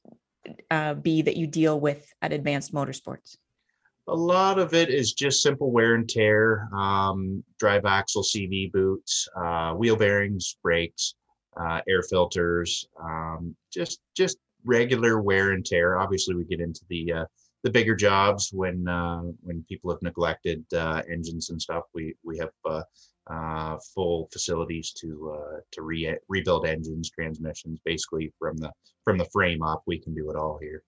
uh, 0.70 0.94
be 0.94 1.22
that 1.22 1.36
you 1.36 1.46
deal 1.46 1.78
with 1.80 2.02
at 2.22 2.32
Advanced 2.32 2.72
Motorsports? 2.72 3.36
A 4.08 4.14
lot 4.14 4.58
of 4.58 4.74
it 4.74 4.88
is 4.88 5.12
just 5.12 5.42
simple 5.42 5.70
wear 5.70 5.94
and 5.94 6.08
tear, 6.08 6.68
um, 6.74 7.44
drive 7.58 7.84
axle 7.84 8.22
CV 8.22 8.70
boots, 8.72 9.28
uh, 9.36 9.72
wheel 9.74 9.96
bearings, 9.96 10.56
brakes, 10.62 11.14
air 11.88 12.02
filters, 12.02 12.86
um, 13.02 13.54
just 13.72 14.00
just 14.16 14.38
regular 14.64 15.20
wear 15.20 15.52
and 15.52 15.64
tear. 15.64 15.98
Obviously, 15.98 16.34
we 16.34 16.44
get 16.44 16.60
into 16.60 16.82
the 16.88 17.12
uh, 17.12 17.24
the 17.62 17.70
bigger 17.70 17.94
jobs 17.94 18.50
when 18.52 18.88
uh, 18.88 19.22
when 19.42 19.64
people 19.68 19.90
have 19.90 20.02
neglected 20.02 20.64
uh, 20.74 21.02
engines 21.10 21.50
and 21.50 21.60
stuff. 21.60 21.84
We 21.94 22.14
we 22.24 22.38
have 22.38 22.50
uh, 22.64 22.82
uh, 23.28 23.78
full 23.94 24.28
facilities 24.32 24.92
to 24.92 25.38
uh, 25.38 25.60
to 25.72 25.82
re- 25.82 26.18
rebuild 26.28 26.66
engines, 26.66 27.10
transmissions, 27.10 27.80
basically 27.84 28.32
from 28.38 28.56
the 28.56 28.70
from 29.04 29.18
the 29.18 29.26
frame 29.26 29.62
up. 29.62 29.82
We 29.86 29.98
can 29.98 30.14
do 30.14 30.30
it 30.30 30.36
all 30.36 30.58
here. 30.60 30.82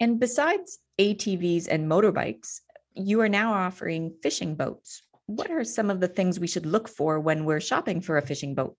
And 0.00 0.20
besides 0.20 0.78
ATVs 0.98 1.66
and 1.68 1.90
motorbikes, 1.90 2.60
you 2.94 3.20
are 3.20 3.28
now 3.28 3.52
offering 3.52 4.14
fishing 4.22 4.54
boats. 4.54 5.02
What 5.26 5.50
are 5.50 5.64
some 5.64 5.90
of 5.90 6.00
the 6.00 6.08
things 6.08 6.38
we 6.38 6.46
should 6.46 6.66
look 6.66 6.88
for 6.88 7.20
when 7.20 7.44
we're 7.44 7.60
shopping 7.60 8.00
for 8.00 8.16
a 8.16 8.22
fishing 8.22 8.54
boat? 8.54 8.76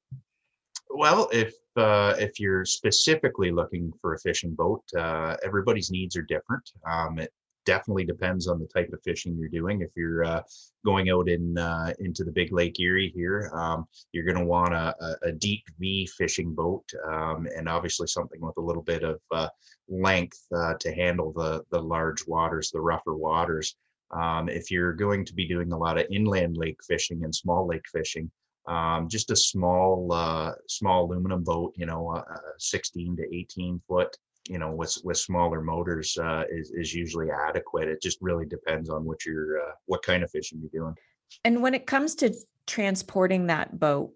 Well, 1.00 1.29
if 1.32 1.53
uh, 1.77 2.15
if 2.20 2.41
you're 2.41 2.65
specifically 2.65 3.51
looking 3.51 3.94
for 4.01 4.15
a 4.15 4.20
fishing 4.20 4.53
boat, 4.53 4.84
uh, 4.98 5.38
everybody's 5.46 5.89
needs 5.89 6.18
are 6.18 6.24
different. 6.24 6.70
Um, 6.86 7.20
it 7.20 7.32
definitely 7.65 8.03
depends 8.03 8.50
on 8.50 8.60
the 8.60 8.68
type 8.68 8.91
of 8.91 9.01
fishing 9.01 9.38
you're 9.38 9.48
doing. 9.48 9.79
If 9.79 9.91
you're 9.96 10.25
uh, 10.25 10.41
going 10.86 11.10
out 11.10 11.29
in 11.29 11.58
uh, 11.58 11.94
into 12.00 12.25
the 12.25 12.34
big 12.34 12.51
Lake 12.51 12.77
Erie 12.82 13.13
here, 13.15 13.50
um, 13.53 13.86
you're 14.12 14.25
going 14.25 14.39
to 14.39 14.44
want 14.44 14.74
a, 14.74 14.94
a, 15.24 15.32
deep 15.32 15.63
V 15.79 16.06
fishing 16.18 16.53
boat, 16.53 16.84
um, 17.10 17.48
and 17.56 17.70
obviously 17.70 18.08
something 18.08 18.41
with 18.41 18.58
a 18.58 18.62
little 18.62 18.84
bit 18.84 19.03
of 19.03 19.22
uh, 19.32 19.48
length 19.88 20.46
uh, 20.53 20.74
to 20.82 20.94
handle 20.94 21.32
the 21.32 21.63
the 21.72 21.82
large 21.82 22.27
waters, 22.27 22.72
the 22.72 22.82
rougher 22.82 23.15
waters. 23.15 23.74
Um, 24.12 24.50
if 24.50 24.70
you're 24.70 24.91
going 24.91 25.24
to 25.24 25.34
be 25.34 25.48
doing 25.48 25.72
a 25.72 25.77
lot 25.77 25.98
of 25.98 26.08
inland 26.12 26.58
lake 26.58 26.79
fishing 26.86 27.24
and 27.24 27.34
small 27.34 27.65
lake 27.65 27.88
fishing, 27.89 28.29
um, 28.70 29.10
just 29.10 29.32
a 29.32 29.36
small 29.36 30.14
uh, 30.14 30.54
small 30.68 31.06
aluminum 31.06 31.44
boat, 31.44 31.74
you 31.76 31.88
know, 31.88 32.10
uh, 32.10 32.24
16 32.60 33.18
to 33.18 33.36
18 33.36 33.82
foot, 33.88 34.16
you 34.48 34.60
know, 34.60 34.72
with 34.72 34.96
with 35.04 35.18
smaller 35.18 35.62
motors 35.62 36.16
uh, 36.18 36.44
is 36.52 36.72
is 36.72 36.94
usually 36.94 37.30
adequate. 37.32 37.88
It 37.88 38.02
just 38.02 38.20
really 38.22 38.46
depends 38.46 38.90
on 38.90 39.06
what 39.06 39.26
you're 39.26 39.60
uh, 39.60 39.72
what 39.88 40.04
kind 40.04 40.24
of 40.24 40.30
fishing 40.30 40.60
you're 40.62 40.84
doing. 40.84 40.96
And 41.44 41.64
when 41.64 41.74
it 41.74 41.88
comes 41.88 42.14
to 42.16 42.34
transporting 42.68 43.48
that 43.48 43.80
boat 43.80 44.12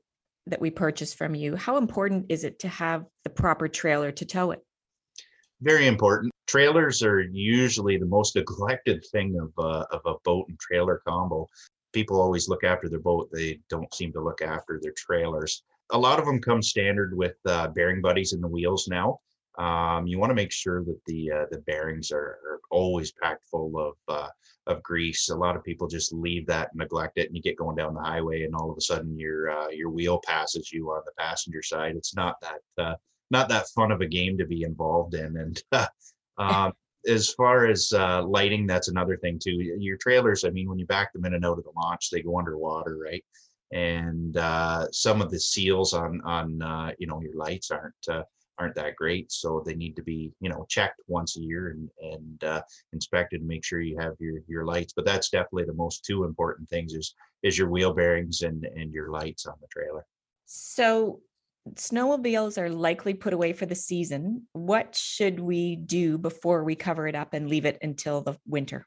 that 0.46 0.62
we 0.62 0.70
purchase 0.70 1.16
from 1.16 1.34
you, 1.34 1.56
how 1.56 1.78
important 1.78 2.28
is 2.30 2.44
it 2.44 2.60
to 2.60 2.68
have 2.68 3.06
the 3.24 3.32
proper 3.32 3.68
trailer 3.68 4.12
to 4.12 4.26
tow 4.26 4.52
it? 4.52 4.64
Very 5.62 5.88
important. 5.88 6.32
Trailers 6.46 7.02
are 7.02 7.22
usually 7.22 7.98
the 7.98 8.06
most 8.06 8.36
neglected 8.36 9.04
thing 9.12 9.36
of 9.42 9.52
uh, 9.58 9.86
of 9.90 10.02
a 10.06 10.14
boat 10.24 10.46
and 10.48 10.60
trailer 10.60 11.02
combo 11.08 11.50
people 11.94 12.20
always 12.20 12.50
look 12.50 12.64
after 12.64 12.90
their 12.90 13.00
boat. 13.00 13.30
They 13.32 13.60
don't 13.70 13.94
seem 13.94 14.12
to 14.14 14.22
look 14.22 14.42
after 14.42 14.80
their 14.82 14.94
trailers. 14.94 15.64
A 15.92 15.98
lot 15.98 16.20
of 16.20 16.26
them 16.26 16.42
come 16.42 16.62
standard 16.62 17.16
with 17.16 17.36
uh, 17.46 17.68
bearing 17.70 18.02
buddies 18.02 18.34
in 18.34 18.42
the 18.42 18.48
wheels 18.48 18.88
now. 18.88 19.20
Um, 19.58 20.08
you 20.08 20.18
want 20.18 20.32
to 20.32 20.36
make 20.36 20.52
sure 20.52 20.84
that 20.84 21.00
the 21.06 21.32
uh, 21.32 21.46
the 21.52 21.60
bearings 21.60 22.12
are, 22.12 22.40
are, 22.50 22.60
always 22.72 23.12
packed 23.12 23.46
full 23.46 23.78
of 23.78 23.94
uh, 24.08 24.30
of 24.66 24.82
grease. 24.82 25.30
A 25.30 25.36
lot 25.36 25.56
of 25.56 25.64
people 25.64 25.88
just 25.88 26.12
leave 26.12 26.48
that, 26.48 26.74
neglect 26.74 27.20
it, 27.20 27.28
and 27.28 27.36
you 27.36 27.42
get 27.44 27.58
going 27.58 27.76
down 27.76 27.94
the 27.94 28.02
highway, 28.02 28.44
and 28.44 28.56
all 28.56 28.72
of 28.72 28.78
a 28.78 28.82
sudden 28.82 29.16
your 29.16 29.52
uh, 29.52 29.68
your 29.68 29.92
wheel 29.92 30.20
passes 30.26 30.72
you 30.72 30.90
on 30.90 31.04
the 31.06 31.12
passenger 31.20 31.62
side. 31.62 31.96
It's 31.96 32.16
not 32.16 32.38
that 32.42 32.84
uh, 32.84 32.96
not 33.30 33.48
that 33.50 33.68
fun 33.76 33.92
of 33.92 34.02
a 34.02 34.08
game 34.08 34.40
to 34.40 34.46
be 34.48 34.64
involved 34.64 35.14
in, 35.14 35.38
and 35.38 35.62
um, 36.40 36.74
as 37.08 37.34
far 37.34 37.68
as 37.68 37.92
uh, 37.94 38.24
lighting, 38.24 38.66
that's 38.66 38.88
another 38.88 39.18
thing 39.18 39.40
too. 39.40 39.52
Your 39.52 39.98
trailers, 39.98 40.44
I 40.44 40.50
mean, 40.50 40.70
when 40.70 40.80
you 40.80 40.86
back 40.86 41.14
them 41.14 41.26
in 41.26 41.34
and 41.34 41.46
out 41.46 41.58
of 41.58 41.64
the 41.64 41.72
launch, 41.76 42.10
they 42.10 42.22
go 42.22 42.38
underwater, 42.38 42.98
right? 42.98 43.24
And 43.72 44.38
uh, 44.38 44.88
some 44.92 45.22
of 45.22 45.32
the 45.32 45.40
seals 45.40 45.94
on 45.94 46.22
on 46.22 46.62
uh, 46.62 46.92
you 47.00 47.08
know 47.08 47.22
your 47.22 47.36
lights 47.36 47.72
aren't 47.72 47.96
uh, 48.10 48.24
aren't 48.60 48.76
that 48.76 48.96
great, 48.96 49.32
so 49.32 49.64
they 49.66 49.76
need 49.76 49.96
to 49.96 50.04
be 50.04 50.32
you 50.40 50.50
know 50.50 50.66
checked 50.70 51.02
once 51.08 51.38
a 51.38 51.42
year 51.42 51.70
and 51.70 51.90
and 52.02 52.44
uh, 52.44 52.62
inspected 52.94 53.42
to 53.42 53.48
make 53.48 53.66
sure 53.66 53.82
you 53.82 53.98
have 53.98 54.14
your 54.20 54.40
your 54.48 54.66
lights. 54.66 54.94
But 54.96 55.06
that's 55.06 55.30
definitely 55.30 55.66
the 55.66 55.74
most 55.74 56.06
two 56.06 56.24
important 56.24 56.70
things 56.70 56.94
is 56.94 57.16
is 57.42 57.58
your 57.58 57.70
wheel 57.70 57.94
bearings 57.94 58.44
and 58.44 58.64
and 58.66 58.94
your 58.94 59.10
lights 59.10 59.46
on 59.48 59.56
the 59.60 59.68
trailer. 59.68 60.06
So 60.46 61.22
snowmobiles 61.72 62.58
are 62.58 62.70
likely 62.70 63.13
put 63.13 63.34
away 63.34 63.53
for 63.53 63.65
the 63.65 63.75
season. 63.75 64.48
What 64.53 64.96
should 64.96 65.39
we 65.39 65.75
do 65.75 66.17
before 66.17 66.63
we 66.63 66.75
cover 66.75 67.08
it 67.08 67.15
up 67.15 67.34
and 67.34 67.50
leave 67.50 67.65
it 67.65 67.77
until 67.82 68.22
the 68.22 68.38
winter? 68.46 68.86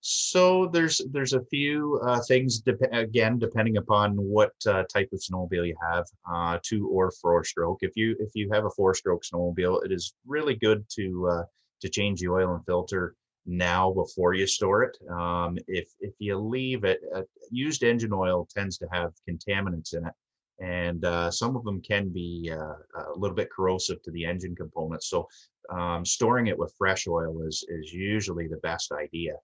So 0.00 0.68
there's 0.72 1.00
there's 1.10 1.32
a 1.32 1.44
few 1.46 2.00
uh, 2.06 2.20
things 2.28 2.60
de- 2.60 2.96
again 2.96 3.38
depending 3.40 3.76
upon 3.76 4.12
what 4.16 4.52
uh, 4.66 4.84
type 4.84 5.08
of 5.12 5.20
snowmobile 5.20 5.66
you 5.66 5.76
have, 5.90 6.04
uh, 6.32 6.58
two 6.62 6.88
or 6.88 7.10
four 7.10 7.42
stroke. 7.42 7.78
If 7.80 7.96
you 7.96 8.14
if 8.20 8.30
you 8.34 8.48
have 8.52 8.64
a 8.64 8.70
four 8.70 8.94
stroke 8.94 9.24
snowmobile, 9.24 9.84
it 9.84 9.90
is 9.90 10.14
really 10.24 10.54
good 10.54 10.84
to 10.90 11.28
uh, 11.28 11.42
to 11.80 11.88
change 11.88 12.20
the 12.20 12.28
oil 12.28 12.54
and 12.54 12.64
filter 12.64 13.16
now 13.46 13.92
before 13.92 14.34
you 14.34 14.46
store 14.46 14.84
it. 14.84 14.96
Um, 15.10 15.58
if 15.66 15.88
if 15.98 16.14
you 16.20 16.38
leave 16.38 16.84
it, 16.84 17.00
uh, 17.12 17.22
used 17.50 17.82
engine 17.82 18.12
oil 18.12 18.46
tends 18.54 18.78
to 18.78 18.86
have 18.92 19.12
contaminants 19.28 19.96
in 19.96 20.06
it 20.06 20.12
and 20.60 21.04
uh, 21.04 21.30
some 21.30 21.56
of 21.56 21.64
them 21.64 21.80
can 21.80 22.08
be 22.08 22.50
uh, 22.52 23.02
a 23.14 23.16
little 23.16 23.36
bit 23.36 23.50
corrosive 23.50 24.02
to 24.02 24.10
the 24.10 24.24
engine 24.24 24.54
components. 24.54 25.08
So 25.08 25.28
um, 25.70 26.04
storing 26.04 26.46
it 26.46 26.58
with 26.58 26.74
fresh 26.78 27.06
oil 27.06 27.42
is 27.42 27.64
is 27.68 27.92
usually 27.92 28.46
the 28.48 28.58
best 28.58 28.92
idea. 28.92 29.34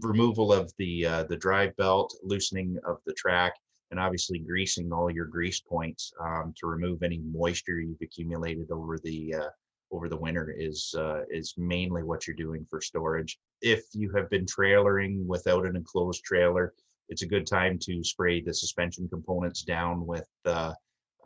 Removal 0.00 0.52
of 0.52 0.72
the 0.78 1.06
uh, 1.06 1.24
the 1.24 1.36
drive 1.36 1.76
belt, 1.76 2.14
loosening 2.22 2.78
of 2.86 2.98
the 3.06 3.14
track, 3.14 3.54
and 3.90 4.00
obviously 4.00 4.38
greasing 4.38 4.92
all 4.92 5.10
your 5.10 5.26
grease 5.26 5.60
points 5.60 6.12
um, 6.20 6.52
to 6.58 6.66
remove 6.66 7.02
any 7.02 7.18
moisture 7.18 7.80
you've 7.80 8.02
accumulated 8.02 8.70
over 8.70 8.98
the 8.98 9.34
uh, 9.34 9.50
over 9.92 10.08
the 10.08 10.16
winter 10.16 10.52
is 10.56 10.94
uh, 10.98 11.20
is 11.30 11.54
mainly 11.56 12.02
what 12.02 12.26
you're 12.26 12.34
doing 12.34 12.66
for 12.68 12.80
storage. 12.80 13.38
If 13.60 13.84
you 13.92 14.10
have 14.16 14.28
been 14.30 14.46
trailering 14.46 15.24
without 15.26 15.66
an 15.66 15.76
enclosed 15.76 16.24
trailer, 16.24 16.74
it's 17.08 17.22
a 17.22 17.26
good 17.26 17.46
time 17.46 17.78
to 17.82 18.02
spray 18.02 18.40
the 18.40 18.54
suspension 18.54 19.08
components 19.08 19.62
down 19.62 20.06
with 20.06 20.26
uh, 20.44 20.72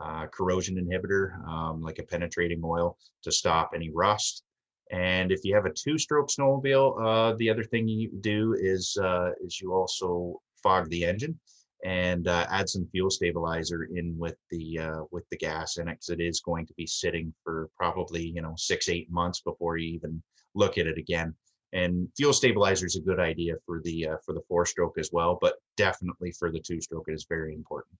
uh, 0.01 0.27
corrosion 0.27 0.75
inhibitor, 0.75 1.45
um, 1.47 1.81
like 1.81 1.99
a 1.99 2.03
penetrating 2.03 2.61
oil, 2.63 2.97
to 3.23 3.31
stop 3.31 3.71
any 3.73 3.89
rust. 3.89 4.43
And 4.91 5.31
if 5.31 5.41
you 5.43 5.53
have 5.55 5.65
a 5.65 5.73
two-stroke 5.73 6.29
snowmobile, 6.29 7.01
uh, 7.01 7.35
the 7.37 7.49
other 7.49 7.63
thing 7.63 7.87
you 7.87 8.09
do 8.21 8.55
is 8.59 8.97
uh, 9.01 9.31
is 9.43 9.59
you 9.59 9.73
also 9.73 10.39
fog 10.63 10.89
the 10.89 11.03
engine 11.03 11.37
and 11.85 12.27
uh, 12.27 12.45
add 12.49 12.67
some 12.67 12.87
fuel 12.91 13.09
stabilizer 13.09 13.87
in 13.93 14.15
with 14.17 14.35
the 14.49 14.79
uh, 14.79 15.01
with 15.11 15.25
the 15.29 15.37
gas 15.37 15.77
in 15.77 15.87
it 15.87 15.93
because 15.93 16.09
it 16.09 16.21
is 16.21 16.41
going 16.41 16.65
to 16.65 16.73
be 16.73 16.87
sitting 16.87 17.33
for 17.43 17.69
probably 17.77 18.25
you 18.25 18.41
know 18.41 18.53
six 18.57 18.89
eight 18.89 19.11
months 19.11 19.41
before 19.41 19.77
you 19.77 19.93
even 19.93 20.21
look 20.55 20.77
at 20.77 20.87
it 20.87 20.97
again 20.97 21.35
and 21.73 22.07
fuel 22.15 22.33
stabilizer 22.33 22.85
is 22.85 22.95
a 22.95 23.01
good 23.01 23.19
idea 23.19 23.55
for 23.65 23.81
the 23.83 24.07
uh, 24.07 24.17
for 24.25 24.33
the 24.33 24.41
four 24.47 24.65
stroke 24.65 24.97
as 24.97 25.09
well 25.11 25.37
but 25.41 25.55
definitely 25.75 26.31
for 26.31 26.51
the 26.51 26.59
two 26.59 26.81
stroke 26.81 27.05
it 27.07 27.13
is 27.13 27.25
very 27.27 27.53
important. 27.53 27.97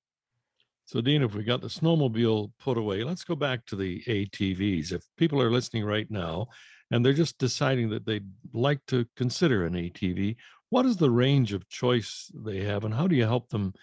So 0.86 1.02
dean 1.02 1.22
if 1.22 1.36
we 1.36 1.44
got 1.44 1.62
the 1.62 1.68
snowmobile 1.68 2.52
put 2.60 2.78
away 2.78 3.04
let's 3.04 3.24
go 3.24 3.36
back 3.36 3.66
to 3.68 3.76
the 3.76 4.02
atvs 4.08 4.92
if 4.92 5.04
people 5.18 5.42
are 5.42 5.52
listening 5.52 5.84
right 5.84 6.10
now 6.10 6.48
and 6.92 7.06
they're 7.06 7.14
just 7.14 7.38
deciding 7.38 7.90
that 7.90 8.06
they'd 8.06 8.30
like 8.54 8.80
to 8.88 9.06
consider 9.16 9.66
an 9.66 9.74
atv 9.74 10.36
what 10.70 10.86
is 10.86 10.98
the 10.98 11.12
range 11.12 11.54
of 11.54 11.68
choice 11.70 12.32
they 12.34 12.64
have 12.64 12.86
and 12.86 12.94
how 12.94 13.08
do 13.08 13.16
you 13.16 13.26
help 13.26 13.50
them 13.50 13.74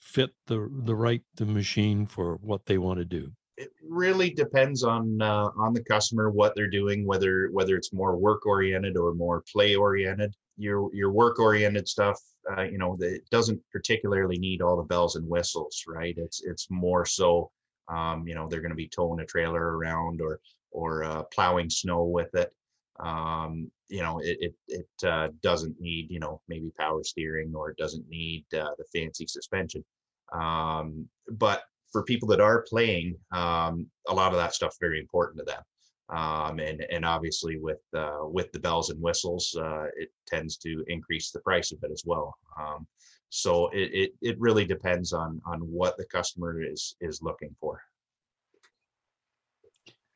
fit 0.00 0.30
the 0.46 0.70
the 0.84 0.94
right 0.94 1.22
the 1.36 1.46
machine 1.46 2.06
for 2.06 2.36
what 2.36 2.64
they 2.66 2.78
want 2.78 2.98
to 2.98 3.04
do 3.04 3.30
it 3.56 3.70
really 3.88 4.30
depends 4.30 4.82
on 4.82 5.20
uh, 5.22 5.50
on 5.56 5.72
the 5.72 5.84
customer 5.84 6.30
what 6.30 6.54
they're 6.54 6.68
doing 6.68 7.06
whether 7.06 7.48
whether 7.52 7.76
it's 7.76 7.92
more 7.92 8.16
work 8.16 8.46
oriented 8.46 8.96
or 8.96 9.14
more 9.14 9.44
play 9.52 9.76
oriented 9.76 10.34
your 10.56 10.92
your 10.94 11.10
work 11.10 11.38
oriented 11.38 11.88
stuff 11.88 12.20
uh, 12.56 12.62
you 12.62 12.78
know 12.78 12.96
it 13.00 13.28
doesn't 13.30 13.60
particularly 13.72 14.38
need 14.38 14.60
all 14.60 14.76
the 14.76 14.82
bells 14.82 15.16
and 15.16 15.28
whistles 15.28 15.84
right? 15.86 16.14
It's 16.16 16.42
it's 16.42 16.70
more 16.70 17.06
so 17.06 17.50
um, 17.88 18.26
you 18.26 18.34
know 18.34 18.48
they're 18.48 18.60
going 18.60 18.70
to 18.70 18.76
be 18.76 18.88
towing 18.88 19.20
a 19.20 19.26
trailer 19.26 19.76
around 19.76 20.20
or 20.20 20.40
or 20.70 21.04
uh, 21.04 21.22
plowing 21.24 21.70
snow 21.70 22.04
with 22.04 22.34
it. 22.34 22.52
Um, 23.00 23.70
you 23.88 24.02
know 24.02 24.18
it 24.18 24.38
it, 24.40 24.54
it 24.68 25.08
uh, 25.08 25.28
doesn't 25.42 25.80
need 25.80 26.10
you 26.10 26.20
know 26.20 26.40
maybe 26.48 26.70
power 26.78 27.02
steering 27.02 27.52
or 27.54 27.70
it 27.70 27.76
doesn't 27.76 28.08
need 28.08 28.44
uh, 28.54 28.70
the 28.78 28.84
fancy 28.92 29.26
suspension. 29.26 29.84
Um, 30.32 31.08
but 31.28 31.64
for 31.94 32.02
people 32.02 32.26
that 32.26 32.40
are 32.40 32.64
playing, 32.68 33.16
um, 33.30 33.86
a 34.08 34.12
lot 34.12 34.32
of 34.32 34.38
that 34.38 34.52
stuff 34.52 34.74
very 34.80 34.98
important 34.98 35.38
to 35.38 35.44
them. 35.44 35.62
Um, 36.08 36.58
and 36.58 36.84
and 36.90 37.04
obviously 37.04 37.56
with 37.56 37.78
uh, 37.96 38.24
with 38.24 38.50
the 38.50 38.58
bells 38.58 38.90
and 38.90 39.00
whistles, 39.00 39.56
uh, 39.56 39.86
it 39.96 40.10
tends 40.26 40.56
to 40.58 40.84
increase 40.88 41.30
the 41.30 41.40
price 41.40 41.70
of 41.70 41.78
it 41.84 41.92
as 41.92 42.02
well. 42.04 42.36
Um, 42.60 42.88
so 43.28 43.68
it, 43.68 43.90
it 44.02 44.10
it 44.20 44.36
really 44.40 44.64
depends 44.64 45.12
on 45.12 45.40
on 45.46 45.60
what 45.60 45.96
the 45.96 46.04
customer 46.06 46.60
is 46.60 46.96
is 47.00 47.22
looking 47.22 47.54
for. 47.60 47.80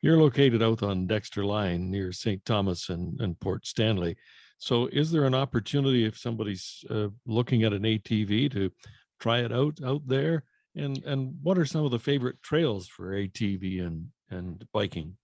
You're 0.01 0.17
located 0.17 0.61
out 0.61 0.83
on 0.83 1.07
Dexter 1.07 1.45
Line 1.45 1.89
near 1.89 2.11
St. 2.11 2.43
Thomas 2.45 2.89
and, 2.89 3.19
and 3.19 3.39
Port 3.39 3.65
Stanley. 3.65 4.15
So, 4.57 4.87
is 4.87 5.11
there 5.11 5.25
an 5.25 5.35
opportunity 5.35 6.05
if 6.05 6.17
somebody's 6.17 6.83
uh, 6.89 7.07
looking 7.25 7.63
at 7.63 7.73
an 7.73 7.83
ATV 7.83 8.51
to 8.51 8.71
try 9.19 9.39
it 9.39 9.53
out 9.53 9.79
out 9.83 10.05
there? 10.05 10.43
And 10.75 11.03
and 11.05 11.35
what 11.41 11.57
are 11.57 11.65
some 11.65 11.85
of 11.85 11.91
the 11.91 11.99
favorite 11.99 12.41
trails 12.41 12.87
for 12.87 13.13
ATV 13.13 13.85
and 13.85 14.07
and 14.29 14.65
biking? 14.73 15.17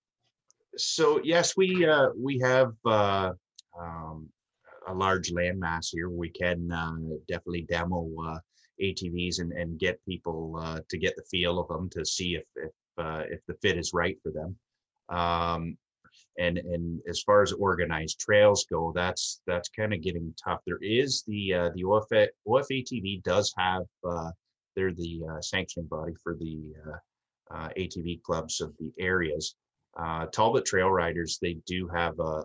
So 0.77 1.21
yes, 1.23 1.55
we 1.55 1.85
uh, 1.87 2.09
we 2.17 2.39
have 2.39 2.73
uh, 2.85 3.31
um, 3.79 4.29
a 4.87 4.93
large 4.93 5.31
landmass 5.31 5.87
here. 5.91 6.09
We 6.09 6.29
can 6.29 6.71
uh, 6.71 6.95
definitely 7.27 7.65
demo 7.69 8.09
uh, 8.25 8.39
ATVs 8.81 9.39
and, 9.39 9.51
and 9.53 9.79
get 9.79 10.03
people 10.05 10.59
uh, 10.61 10.79
to 10.89 10.97
get 10.97 11.15
the 11.15 11.23
feel 11.29 11.59
of 11.59 11.67
them 11.67 11.89
to 11.91 12.05
see 12.05 12.35
if 12.35 12.45
if 12.55 12.71
uh, 12.97 13.23
if 13.29 13.39
the 13.47 13.55
fit 13.61 13.77
is 13.77 13.91
right 13.93 14.17
for 14.23 14.31
them. 14.31 14.57
Um, 15.09 15.77
and 16.37 16.57
and 16.57 17.01
as 17.07 17.21
far 17.21 17.41
as 17.41 17.51
organized 17.53 18.19
trails 18.19 18.65
go, 18.69 18.91
that's 18.93 19.41
that's 19.47 19.69
kind 19.69 19.93
of 19.93 20.01
getting 20.01 20.33
tough. 20.43 20.59
There 20.65 20.79
is 20.81 21.23
the 21.27 21.53
uh, 21.53 21.69
the 21.75 21.83
OF, 21.85 22.07
OFATV 22.47 23.23
does 23.23 23.53
have 23.57 23.83
uh, 24.07 24.31
they're 24.75 24.93
the 24.93 25.21
uh, 25.29 25.41
sanctioning 25.41 25.87
body 25.87 26.13
for 26.23 26.35
the 26.35 26.73
uh, 26.87 27.55
uh, 27.55 27.69
ATV 27.77 28.21
clubs 28.23 28.61
of 28.61 28.73
the 28.79 28.91
areas. 28.99 29.55
Uh, 29.97 30.25
Talbot 30.27 30.65
Trail 30.65 30.89
Riders 30.89 31.39
they 31.41 31.57
do 31.65 31.87
have 31.93 32.19
a 32.19 32.43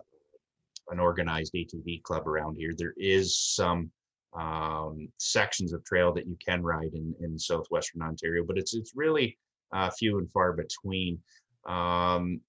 an 0.89 0.99
organized 0.99 1.53
ATV 1.53 2.03
club 2.03 2.27
around 2.27 2.55
here. 2.55 2.71
There 2.75 2.93
is 2.97 3.37
some 3.37 3.91
um, 4.33 5.07
sections 5.17 5.73
of 5.73 5.85
trail 5.85 6.11
that 6.13 6.27
you 6.27 6.37
can 6.45 6.63
ride 6.63 6.93
in 6.93 7.13
in 7.21 7.37
southwestern 7.37 8.01
Ontario, 8.01 8.43
but 8.45 8.57
it's 8.57 8.73
it's 8.73 8.93
really 8.95 9.37
few 9.97 10.17
and 10.17 10.31
far 10.31 10.53
between. 10.53 11.19
Um, 11.65 12.41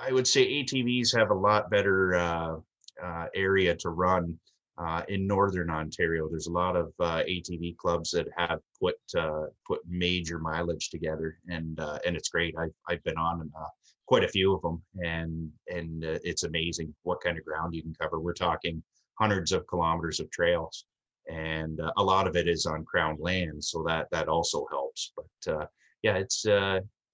I 0.00 0.12
would 0.12 0.26
say 0.26 0.62
ATVs 0.62 1.16
have 1.16 1.30
a 1.30 1.34
lot 1.34 1.70
better 1.70 2.14
uh, 2.14 2.56
uh, 3.02 3.26
area 3.34 3.74
to 3.76 3.90
run 3.90 4.38
uh, 4.78 5.02
in 5.08 5.26
northern 5.26 5.70
Ontario. 5.70 6.28
There's 6.28 6.46
a 6.46 6.52
lot 6.52 6.76
of 6.76 6.92
uh, 7.00 7.22
ATV 7.24 7.76
clubs 7.76 8.10
that 8.12 8.28
have 8.36 8.60
put 8.80 8.96
uh, 9.16 9.46
put 9.66 9.80
major 9.88 10.38
mileage 10.38 10.90
together, 10.90 11.38
and 11.48 11.78
uh, 11.80 11.98
and 12.06 12.16
it's 12.16 12.28
great. 12.28 12.54
I've 12.58 12.74
I've 12.88 13.02
been 13.04 13.18
on 13.18 13.50
quite 14.06 14.24
a 14.24 14.28
few 14.28 14.54
of 14.54 14.62
them, 14.62 14.82
and 15.04 15.50
and 15.68 16.04
it's 16.04 16.44
amazing 16.44 16.94
what 17.02 17.20
kind 17.20 17.38
of 17.38 17.44
ground 17.44 17.74
you 17.74 17.82
can 17.82 17.94
cover. 18.00 18.20
We're 18.20 18.34
talking 18.34 18.82
hundreds 19.18 19.52
of 19.52 19.66
kilometers 19.66 20.20
of 20.20 20.30
trails, 20.30 20.84
and 21.28 21.80
a 21.96 22.02
lot 22.02 22.26
of 22.26 22.36
it 22.36 22.48
is 22.48 22.66
on 22.66 22.84
crown 22.84 23.16
land, 23.18 23.62
so 23.64 23.82
that 23.86 24.08
that 24.12 24.28
also 24.28 24.66
helps. 24.70 25.12
But 25.16 25.68
yeah, 26.02 26.16
it's 26.16 26.46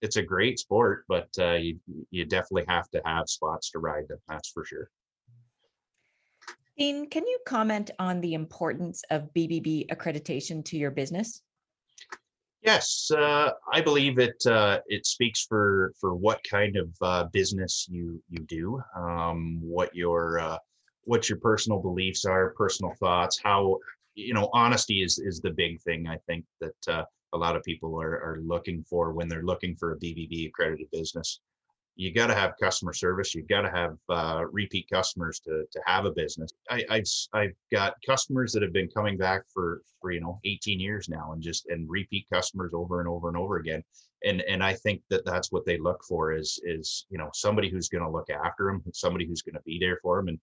it's 0.04 0.16
a 0.16 0.23
great 0.23 0.59
sport, 0.59 1.06
but 1.09 1.28
uh, 1.38 1.52
you 1.54 1.80
you 2.11 2.26
definitely 2.26 2.66
have 2.68 2.90
to 2.90 3.00
have 3.06 3.28
spots 3.28 3.71
to 3.71 3.78
ride 3.78 4.06
them. 4.09 4.18
That's 4.28 4.50
for 4.50 4.64
sure. 4.64 4.90
Dean, 6.76 7.09
can 7.09 7.25
you 7.25 7.38
comment 7.47 7.90
on 8.00 8.21
the 8.21 8.35
importance 8.35 9.02
of 9.11 9.33
BBB 9.33 9.88
accreditation 9.88 10.64
to 10.64 10.76
your 10.76 10.90
business? 10.90 11.43
Yes, 12.62 13.11
uh, 13.16 13.50
I 13.73 13.81
believe 13.81 14.19
it. 14.19 14.45
Uh, 14.47 14.81
it 14.87 15.07
speaks 15.07 15.45
for 15.45 15.93
for 16.00 16.14
what 16.14 16.40
kind 16.50 16.76
of 16.76 16.88
uh, 17.02 17.25
business 17.25 17.87
you 17.90 18.21
you 18.28 18.38
do, 18.47 18.83
um, 18.97 19.61
what 19.61 19.95
your 19.95 20.40
uh, 20.40 20.59
what 21.04 21.28
your 21.28 21.38
personal 21.38 21.78
beliefs 21.81 22.25
are, 22.25 22.54
personal 22.57 22.95
thoughts. 22.99 23.38
How 23.43 23.78
you 24.14 24.35
know 24.35 24.49
honesty 24.52 25.02
is 25.02 25.19
is 25.19 25.40
the 25.40 25.50
big 25.50 25.81
thing. 25.83 26.09
I 26.09 26.16
think 26.26 26.45
that 26.61 26.88
uh, 26.88 27.04
a 27.35 27.38
lot 27.38 27.54
of 27.54 27.62
people 27.64 28.00
are, 28.00 28.14
are 28.14 28.40
looking 28.43 28.83
for 28.83 29.12
when 29.12 29.28
they're 29.28 29.43
looking 29.43 29.76
for 29.76 29.93
a 29.93 29.99
BBB 29.99 30.49
accredited 30.49 30.90
business. 30.90 31.40
You 31.97 32.13
got 32.13 32.26
to 32.26 32.35
have 32.35 32.54
customer 32.61 32.93
service. 32.93 33.35
You 33.35 33.43
got 33.43 33.63
to 33.63 33.71
have 33.71 33.97
uh, 34.09 34.45
repeat 34.50 34.89
customers 34.93 35.41
to, 35.41 35.65
to 35.71 35.80
have 35.87 36.07
a 36.07 36.11
business. 36.11 36.50
I, 36.69 36.85
I've 36.91 37.07
I've 37.33 37.54
got 37.71 37.95
customers 38.04 38.52
that 38.52 38.63
have 38.63 38.73
been 38.73 38.89
coming 38.89 39.17
back 39.17 39.43
for 39.52 39.83
for 40.00 40.11
you 40.11 40.21
know 40.21 40.41
18 40.45 40.80
years 40.80 41.09
now, 41.09 41.33
and 41.33 41.43
just 41.43 41.67
and 41.69 41.89
repeat 41.89 42.26
customers 42.33 42.73
over 42.75 43.00
and 43.00 43.09
over 43.09 43.28
and 43.28 43.37
over 43.37 43.57
again. 43.57 43.83
And 44.25 44.43
and 44.43 44.63
I 44.63 44.75
think 44.75 45.02
that 45.11 45.25
that's 45.25 45.52
what 45.52 45.67
they 45.67 45.78
look 45.78 46.02
for 46.04 46.33
is 46.33 46.59
is 46.65 47.07
you 47.11 47.19
know 47.19 47.30
somebody 47.33 47.71
who's 47.71 47.89
going 47.89 48.04
to 48.04 48.11
look 48.11 48.28
after 48.28 48.67
them, 48.67 48.83
somebody 48.93 49.26
who's 49.26 49.43
going 49.43 49.54
to 49.54 49.63
be 49.63 49.78
there 49.78 49.99
for 50.02 50.17
them. 50.17 50.28
And 50.28 50.41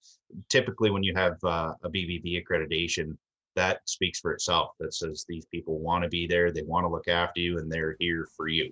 typically, 0.49 0.89
when 0.89 1.03
you 1.03 1.13
have 1.15 1.37
uh, 1.43 1.73
a 1.83 1.89
BBB 1.89 2.41
accreditation, 2.41 3.17
that 3.55 3.81
speaks 3.85 4.19
for 4.19 4.31
itself. 4.31 4.71
That 4.79 4.93
says 4.93 5.25
these 5.27 5.45
people 5.45 5.79
want 5.79 6.03
to 6.03 6.09
be 6.09 6.27
there, 6.27 6.51
they 6.51 6.63
want 6.63 6.85
to 6.85 6.89
look 6.89 7.07
after 7.07 7.41
you, 7.41 7.57
and 7.57 7.71
they're 7.71 7.97
here 7.99 8.27
for 8.37 8.47
you. 8.47 8.71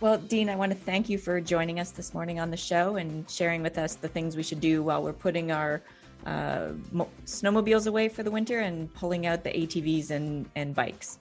Well, 0.00 0.16
Dean, 0.16 0.48
I 0.48 0.56
want 0.56 0.72
to 0.72 0.78
thank 0.78 1.10
you 1.10 1.18
for 1.18 1.42
joining 1.42 1.78
us 1.78 1.90
this 1.90 2.14
morning 2.14 2.40
on 2.40 2.50
the 2.50 2.56
show 2.56 2.96
and 2.96 3.28
sharing 3.30 3.62
with 3.62 3.76
us 3.76 3.96
the 3.96 4.08
things 4.08 4.34
we 4.34 4.42
should 4.42 4.60
do 4.60 4.82
while 4.82 5.02
we're 5.02 5.12
putting 5.12 5.52
our 5.52 5.82
uh, 6.24 6.68
mo- 6.90 7.10
snowmobiles 7.26 7.86
away 7.86 8.08
for 8.08 8.22
the 8.22 8.30
winter 8.30 8.60
and 8.60 8.92
pulling 8.94 9.26
out 9.26 9.44
the 9.44 9.50
ATVs 9.50 10.10
and, 10.10 10.48
and 10.56 10.74
bikes. 10.74 11.18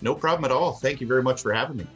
No 0.00 0.12
problem 0.12 0.44
at 0.44 0.50
all. 0.50 0.72
Thank 0.72 1.00
you 1.00 1.06
very 1.06 1.22
much 1.22 1.40
for 1.40 1.52
having 1.52 1.76
me. 1.76 1.86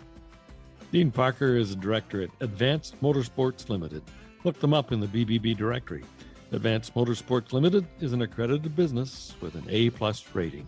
Dean 0.92 1.10
Parker 1.10 1.56
is 1.56 1.72
a 1.72 1.76
director 1.76 2.22
at 2.22 2.30
Advanced 2.40 3.00
Motorsports 3.02 3.68
Limited. 3.68 4.04
Look 4.44 4.60
them 4.60 4.72
up 4.72 4.92
in 4.92 5.00
the 5.00 5.08
BBB 5.08 5.56
directory. 5.56 6.04
Advanced 6.52 6.94
Motorsports 6.94 7.52
Limited 7.52 7.84
is 8.00 8.12
an 8.12 8.22
accredited 8.22 8.76
business 8.76 9.34
with 9.40 9.56
an 9.56 9.64
A 9.68 9.90
plus 9.90 10.24
rating. 10.32 10.66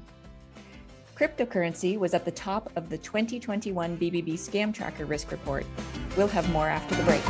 Cryptocurrency 1.21 1.99
was 1.99 2.15
at 2.15 2.25
the 2.25 2.31
top 2.31 2.73
of 2.77 2.89
the 2.89 2.97
2021 2.97 3.99
BBB 3.99 4.33
Scam 4.39 4.73
Tracker 4.73 5.05
Risk 5.05 5.31
Report. 5.31 5.67
We'll 6.17 6.29
have 6.29 6.51
more 6.51 6.67
after 6.67 6.95
the 6.95 7.03
break. 7.03 7.21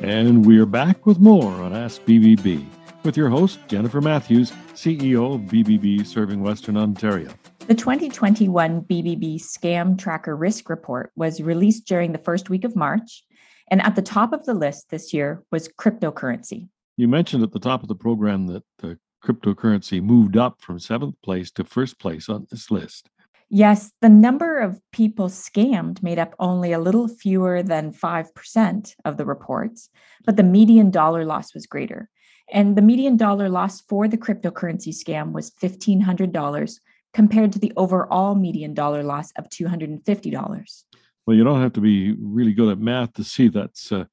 And 0.00 0.46
we're 0.46 0.64
back 0.64 1.06
with 1.06 1.18
more 1.18 1.50
on 1.54 1.74
Ask 1.74 2.04
BBB 2.04 2.64
with 3.02 3.16
your 3.16 3.30
host, 3.30 3.58
Jennifer 3.66 4.00
Matthews, 4.00 4.52
CEO 4.74 5.34
of 5.34 5.40
BBB 5.50 6.06
Serving 6.06 6.40
Western 6.40 6.76
Ontario. 6.76 7.32
The 7.66 7.74
2021 7.74 8.82
BBB 8.82 9.42
Scam 9.42 9.98
Tracker 9.98 10.36
Risk 10.36 10.70
Report 10.70 11.10
was 11.16 11.42
released 11.42 11.84
during 11.84 12.12
the 12.12 12.18
first 12.18 12.48
week 12.48 12.62
of 12.62 12.76
March. 12.76 13.24
And 13.72 13.82
at 13.82 13.96
the 13.96 14.02
top 14.02 14.32
of 14.32 14.46
the 14.46 14.54
list 14.54 14.90
this 14.90 15.12
year 15.12 15.42
was 15.50 15.66
cryptocurrency. 15.66 16.68
You 17.00 17.08
mentioned 17.08 17.42
at 17.42 17.52
the 17.52 17.58
top 17.58 17.80
of 17.80 17.88
the 17.88 17.94
program 17.94 18.46
that 18.48 18.62
the 18.80 18.98
cryptocurrency 19.24 20.02
moved 20.02 20.36
up 20.36 20.60
from 20.60 20.78
seventh 20.78 21.14
place 21.24 21.50
to 21.52 21.64
first 21.64 21.98
place 21.98 22.28
on 22.28 22.46
this 22.50 22.70
list. 22.70 23.08
Yes, 23.48 23.90
the 24.02 24.10
number 24.10 24.58
of 24.58 24.82
people 24.92 25.30
scammed 25.30 26.02
made 26.02 26.18
up 26.18 26.34
only 26.38 26.72
a 26.72 26.78
little 26.78 27.08
fewer 27.08 27.62
than 27.62 27.94
5% 27.94 28.94
of 29.06 29.16
the 29.16 29.24
reports, 29.24 29.88
but 30.26 30.36
the 30.36 30.42
median 30.42 30.90
dollar 30.90 31.24
loss 31.24 31.54
was 31.54 31.64
greater. 31.64 32.10
And 32.52 32.76
the 32.76 32.82
median 32.82 33.16
dollar 33.16 33.48
loss 33.48 33.80
for 33.80 34.06
the 34.06 34.18
cryptocurrency 34.18 34.92
scam 34.92 35.32
was 35.32 35.50
$1,500 35.52 36.80
compared 37.14 37.52
to 37.52 37.58
the 37.58 37.72
overall 37.78 38.34
median 38.34 38.74
dollar 38.74 39.02
loss 39.02 39.32
of 39.38 39.48
$250. 39.48 40.84
Well, 41.26 41.34
you 41.34 41.44
don't 41.44 41.62
have 41.62 41.72
to 41.72 41.80
be 41.80 42.12
really 42.20 42.52
good 42.52 42.68
at 42.68 42.78
math 42.78 43.14
to 43.14 43.24
see 43.24 43.48
that's, 43.48 43.90
uh, 43.90 44.04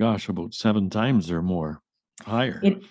gosh, 0.00 0.30
about 0.30 0.54
seven 0.54 0.88
times 0.88 1.30
or 1.30 1.42
more 1.42 1.82
higher. 2.24 2.60
It, 2.62 2.82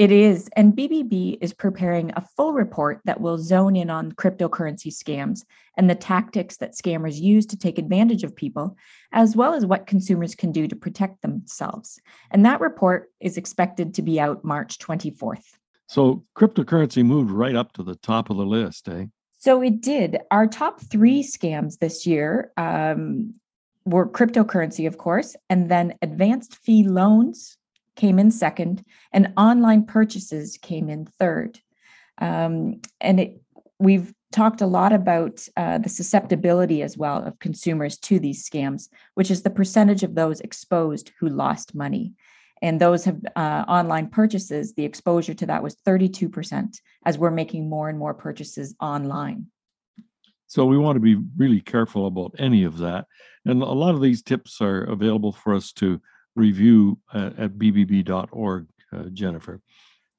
it 0.00 0.10
is. 0.10 0.48
And 0.56 0.74
BBB 0.74 1.36
is 1.42 1.52
preparing 1.52 2.10
a 2.16 2.26
full 2.36 2.54
report 2.54 3.00
that 3.04 3.20
will 3.20 3.36
zone 3.36 3.76
in 3.76 3.90
on 3.90 4.12
cryptocurrency 4.12 4.86
scams 4.86 5.44
and 5.76 5.90
the 5.90 5.94
tactics 5.94 6.56
that 6.56 6.74
scammers 6.74 7.20
use 7.20 7.44
to 7.46 7.58
take 7.58 7.78
advantage 7.78 8.24
of 8.24 8.34
people, 8.34 8.78
as 9.12 9.36
well 9.36 9.52
as 9.52 9.66
what 9.66 9.86
consumers 9.86 10.34
can 10.34 10.52
do 10.52 10.66
to 10.66 10.74
protect 10.74 11.20
themselves. 11.20 12.00
And 12.30 12.46
that 12.46 12.60
report 12.62 13.10
is 13.20 13.36
expected 13.36 13.92
to 13.94 14.02
be 14.02 14.18
out 14.18 14.42
March 14.42 14.78
24th. 14.78 15.44
So 15.86 16.24
cryptocurrency 16.34 17.04
moved 17.04 17.30
right 17.30 17.54
up 17.54 17.72
to 17.74 17.82
the 17.82 17.96
top 17.96 18.30
of 18.30 18.38
the 18.38 18.46
list, 18.46 18.88
eh? 18.88 19.06
So 19.38 19.60
it 19.60 19.80
did. 19.82 20.18
Our 20.30 20.46
top 20.46 20.80
three 20.80 21.22
scams 21.22 21.78
this 21.78 22.06
year 22.06 22.52
um, 22.56 23.34
were 23.84 24.08
cryptocurrency, 24.08 24.86
of 24.86 24.96
course, 24.96 25.36
and 25.50 25.70
then 25.70 25.94
advanced 26.00 26.54
fee 26.54 26.86
loans 26.86 27.58
came 27.96 28.18
in 28.18 28.30
second, 28.30 28.84
and 29.12 29.32
online 29.36 29.84
purchases 29.84 30.58
came 30.60 30.88
in 30.88 31.06
third. 31.06 31.60
Um, 32.18 32.80
and 33.00 33.20
it, 33.20 33.40
we've 33.78 34.12
talked 34.32 34.60
a 34.60 34.66
lot 34.66 34.92
about 34.92 35.46
uh, 35.56 35.78
the 35.78 35.88
susceptibility 35.88 36.82
as 36.82 36.96
well 36.96 37.22
of 37.24 37.38
consumers 37.38 37.98
to 37.98 38.18
these 38.18 38.48
scams, 38.48 38.88
which 39.14 39.30
is 39.30 39.42
the 39.42 39.50
percentage 39.50 40.02
of 40.02 40.14
those 40.14 40.40
exposed 40.40 41.10
who 41.18 41.28
lost 41.28 41.74
money 41.74 42.14
and 42.62 42.80
those 42.80 43.04
have 43.04 43.20
uh, 43.36 43.64
online 43.68 44.08
purchases 44.08 44.74
the 44.74 44.84
exposure 44.84 45.34
to 45.34 45.46
that 45.46 45.62
was 45.62 45.76
32% 45.86 46.80
as 47.06 47.18
we're 47.18 47.30
making 47.30 47.68
more 47.68 47.88
and 47.88 47.98
more 47.98 48.14
purchases 48.14 48.74
online 48.80 49.46
So 50.46 50.66
we 50.66 50.78
want 50.78 50.96
to 50.96 51.00
be 51.00 51.16
really 51.36 51.60
careful 51.60 52.06
about 52.06 52.34
any 52.38 52.64
of 52.64 52.78
that. 52.78 53.06
And 53.44 53.62
a 53.62 53.66
lot 53.66 53.94
of 53.94 54.00
these 54.00 54.22
tips 54.22 54.60
are 54.60 54.82
available 54.82 55.32
for 55.32 55.54
us 55.54 55.72
to 55.74 56.00
review 56.40 56.98
uh, 57.12 57.30
at 57.38 57.52
bbb.org, 57.52 58.66
uh, 58.92 59.02
Jennifer. 59.12 59.60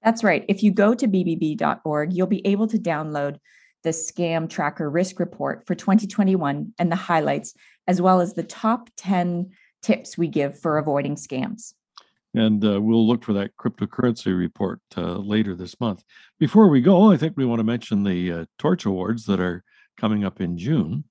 That's 0.03 0.23
right. 0.23 0.45
If 0.47 0.63
you 0.63 0.71
go 0.71 0.93
to 0.93 1.07
bbb.org, 1.07 2.13
you'll 2.13 2.27
be 2.27 2.45
able 2.47 2.67
to 2.67 2.77
download 2.77 3.37
the 3.83 3.89
Scam 3.89 4.49
Tracker 4.49 4.89
Risk 4.89 5.19
Report 5.19 5.65
for 5.65 5.75
2021 5.75 6.73
and 6.77 6.91
the 6.91 6.95
highlights, 6.95 7.53
as 7.87 8.01
well 8.01 8.21
as 8.21 8.33
the 8.33 8.43
top 8.43 8.89
10 8.97 9.51
tips 9.81 10.17
we 10.17 10.27
give 10.27 10.59
for 10.59 10.77
avoiding 10.77 11.15
scams. 11.15 11.73
And 12.33 12.63
uh, 12.63 12.79
we'll 12.79 13.05
look 13.05 13.23
for 13.23 13.33
that 13.33 13.57
cryptocurrency 13.57 14.37
report 14.37 14.79
uh, 14.95 15.17
later 15.17 15.55
this 15.55 15.79
month. 15.79 16.03
Before 16.39 16.69
we 16.69 16.79
go, 16.79 17.11
I 17.11 17.17
think 17.17 17.35
we 17.35 17.45
want 17.45 17.59
to 17.59 17.63
mention 17.65 18.03
the 18.03 18.31
uh, 18.31 18.45
Torch 18.57 18.85
Awards 18.85 19.25
that 19.25 19.39
are 19.39 19.63
coming 19.97 20.23
up 20.23 20.39
in 20.39 20.57
June. 20.57 21.03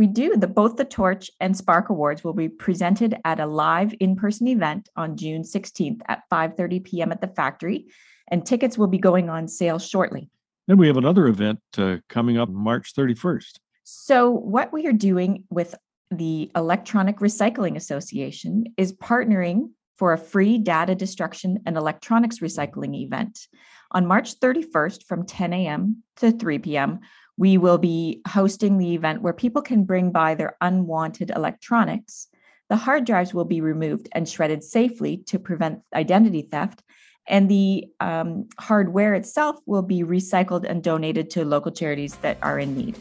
We 0.00 0.06
do. 0.06 0.34
The 0.34 0.46
both 0.46 0.76
the 0.76 0.86
Torch 0.86 1.30
and 1.40 1.54
Spark 1.54 1.90
Awards 1.90 2.24
will 2.24 2.32
be 2.32 2.48
presented 2.48 3.18
at 3.22 3.38
a 3.38 3.44
live 3.44 3.92
in-person 4.00 4.48
event 4.48 4.88
on 4.96 5.14
June 5.14 5.42
16th 5.42 6.00
at 6.08 6.22
5:30 6.32 6.82
p.m. 6.82 7.12
at 7.12 7.20
the 7.20 7.28
factory, 7.28 7.84
and 8.30 8.46
tickets 8.46 8.78
will 8.78 8.86
be 8.86 8.96
going 8.96 9.28
on 9.28 9.46
sale 9.46 9.78
shortly. 9.78 10.30
And 10.68 10.78
we 10.78 10.86
have 10.86 10.96
another 10.96 11.26
event 11.26 11.60
uh, 11.76 11.98
coming 12.08 12.38
up 12.38 12.48
March 12.48 12.94
31st. 12.94 13.58
So, 13.84 14.30
what 14.30 14.72
we 14.72 14.86
are 14.86 14.94
doing 14.94 15.44
with 15.50 15.74
the 16.10 16.50
Electronic 16.56 17.18
Recycling 17.18 17.76
Association 17.76 18.72
is 18.78 18.94
partnering 18.94 19.68
for 19.98 20.14
a 20.14 20.18
free 20.18 20.56
data 20.56 20.94
destruction 20.94 21.58
and 21.66 21.76
electronics 21.76 22.38
recycling 22.38 22.94
event. 22.94 23.48
On 23.90 24.06
March 24.06 24.40
31st 24.40 25.04
from 25.04 25.26
10 25.26 25.52
a.m. 25.52 26.02
to 26.16 26.32
3 26.32 26.58
p.m., 26.60 27.00
we 27.40 27.56
will 27.56 27.78
be 27.78 28.20
hosting 28.28 28.76
the 28.76 28.92
event 28.92 29.22
where 29.22 29.32
people 29.32 29.62
can 29.62 29.84
bring 29.84 30.12
by 30.12 30.34
their 30.34 30.58
unwanted 30.60 31.30
electronics. 31.34 32.28
The 32.68 32.76
hard 32.76 33.06
drives 33.06 33.32
will 33.32 33.46
be 33.46 33.62
removed 33.62 34.10
and 34.12 34.28
shredded 34.28 34.62
safely 34.62 35.16
to 35.28 35.38
prevent 35.38 35.80
identity 35.94 36.42
theft. 36.42 36.82
And 37.26 37.50
the 37.50 37.86
um, 37.98 38.46
hardware 38.58 39.14
itself 39.14 39.56
will 39.64 39.80
be 39.80 40.02
recycled 40.02 40.68
and 40.68 40.82
donated 40.82 41.30
to 41.30 41.46
local 41.46 41.72
charities 41.72 42.16
that 42.16 42.36
are 42.42 42.58
in 42.58 42.76
need. 42.76 42.98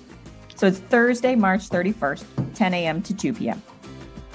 So 0.56 0.68
it's 0.68 0.80
Thursday, 0.80 1.36
March 1.36 1.68
31st, 1.68 2.54
10 2.54 2.74
a.m. 2.76 3.02
to 3.02 3.14
2 3.14 3.34
p.m. 3.34 3.62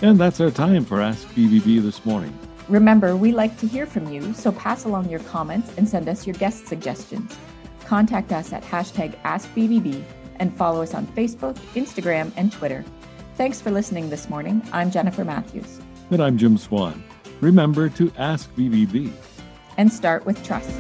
And 0.03 0.21
that's 0.21 0.39
our 0.39 0.51
time 0.51 0.85
for 0.85 1.01
Ask 1.01 1.27
BBB 1.29 1.81
this 1.81 2.05
morning. 2.05 2.39
Remember, 2.69 3.17
we 3.17 3.33
like 3.33 3.57
to 3.61 3.67
hear 3.67 3.87
from 3.87 4.13
you, 4.13 4.35
so 4.35 4.53
pass 4.53 4.85
along 4.85 5.09
your 5.09 5.21
comments 5.21 5.73
and 5.79 5.89
send 5.89 6.11
us 6.11 6.27
your 6.27 6.35
guest 6.35 6.67
suggestions. 6.67 7.39
Contact 7.87 8.33
us 8.33 8.53
at 8.53 8.63
hashtag 8.63 9.21
AskBBB 9.23 10.03
and 10.37 10.57
follow 10.57 10.83
us 10.83 10.95
on 10.95 11.07
Facebook, 11.09 11.57
Instagram, 11.75 12.33
and 12.37 12.51
Twitter. 12.53 12.85
Thanks 13.37 13.61
for 13.61 13.71
listening 13.71 14.11
this 14.11 14.29
morning. 14.29 14.63
I'm 14.73 14.91
Jennifer 14.91 15.25
Matthews. 15.25 15.81
And 16.11 16.23
I'm 16.23 16.39
Jim 16.39 16.57
Swan. 16.59 17.03
Remember 17.41 17.89
to 17.91 18.13
ask 18.17 18.53
BBB 18.55 19.13
and 19.77 19.93
start 19.93 20.25
with 20.25 20.43
trust. 20.45 20.71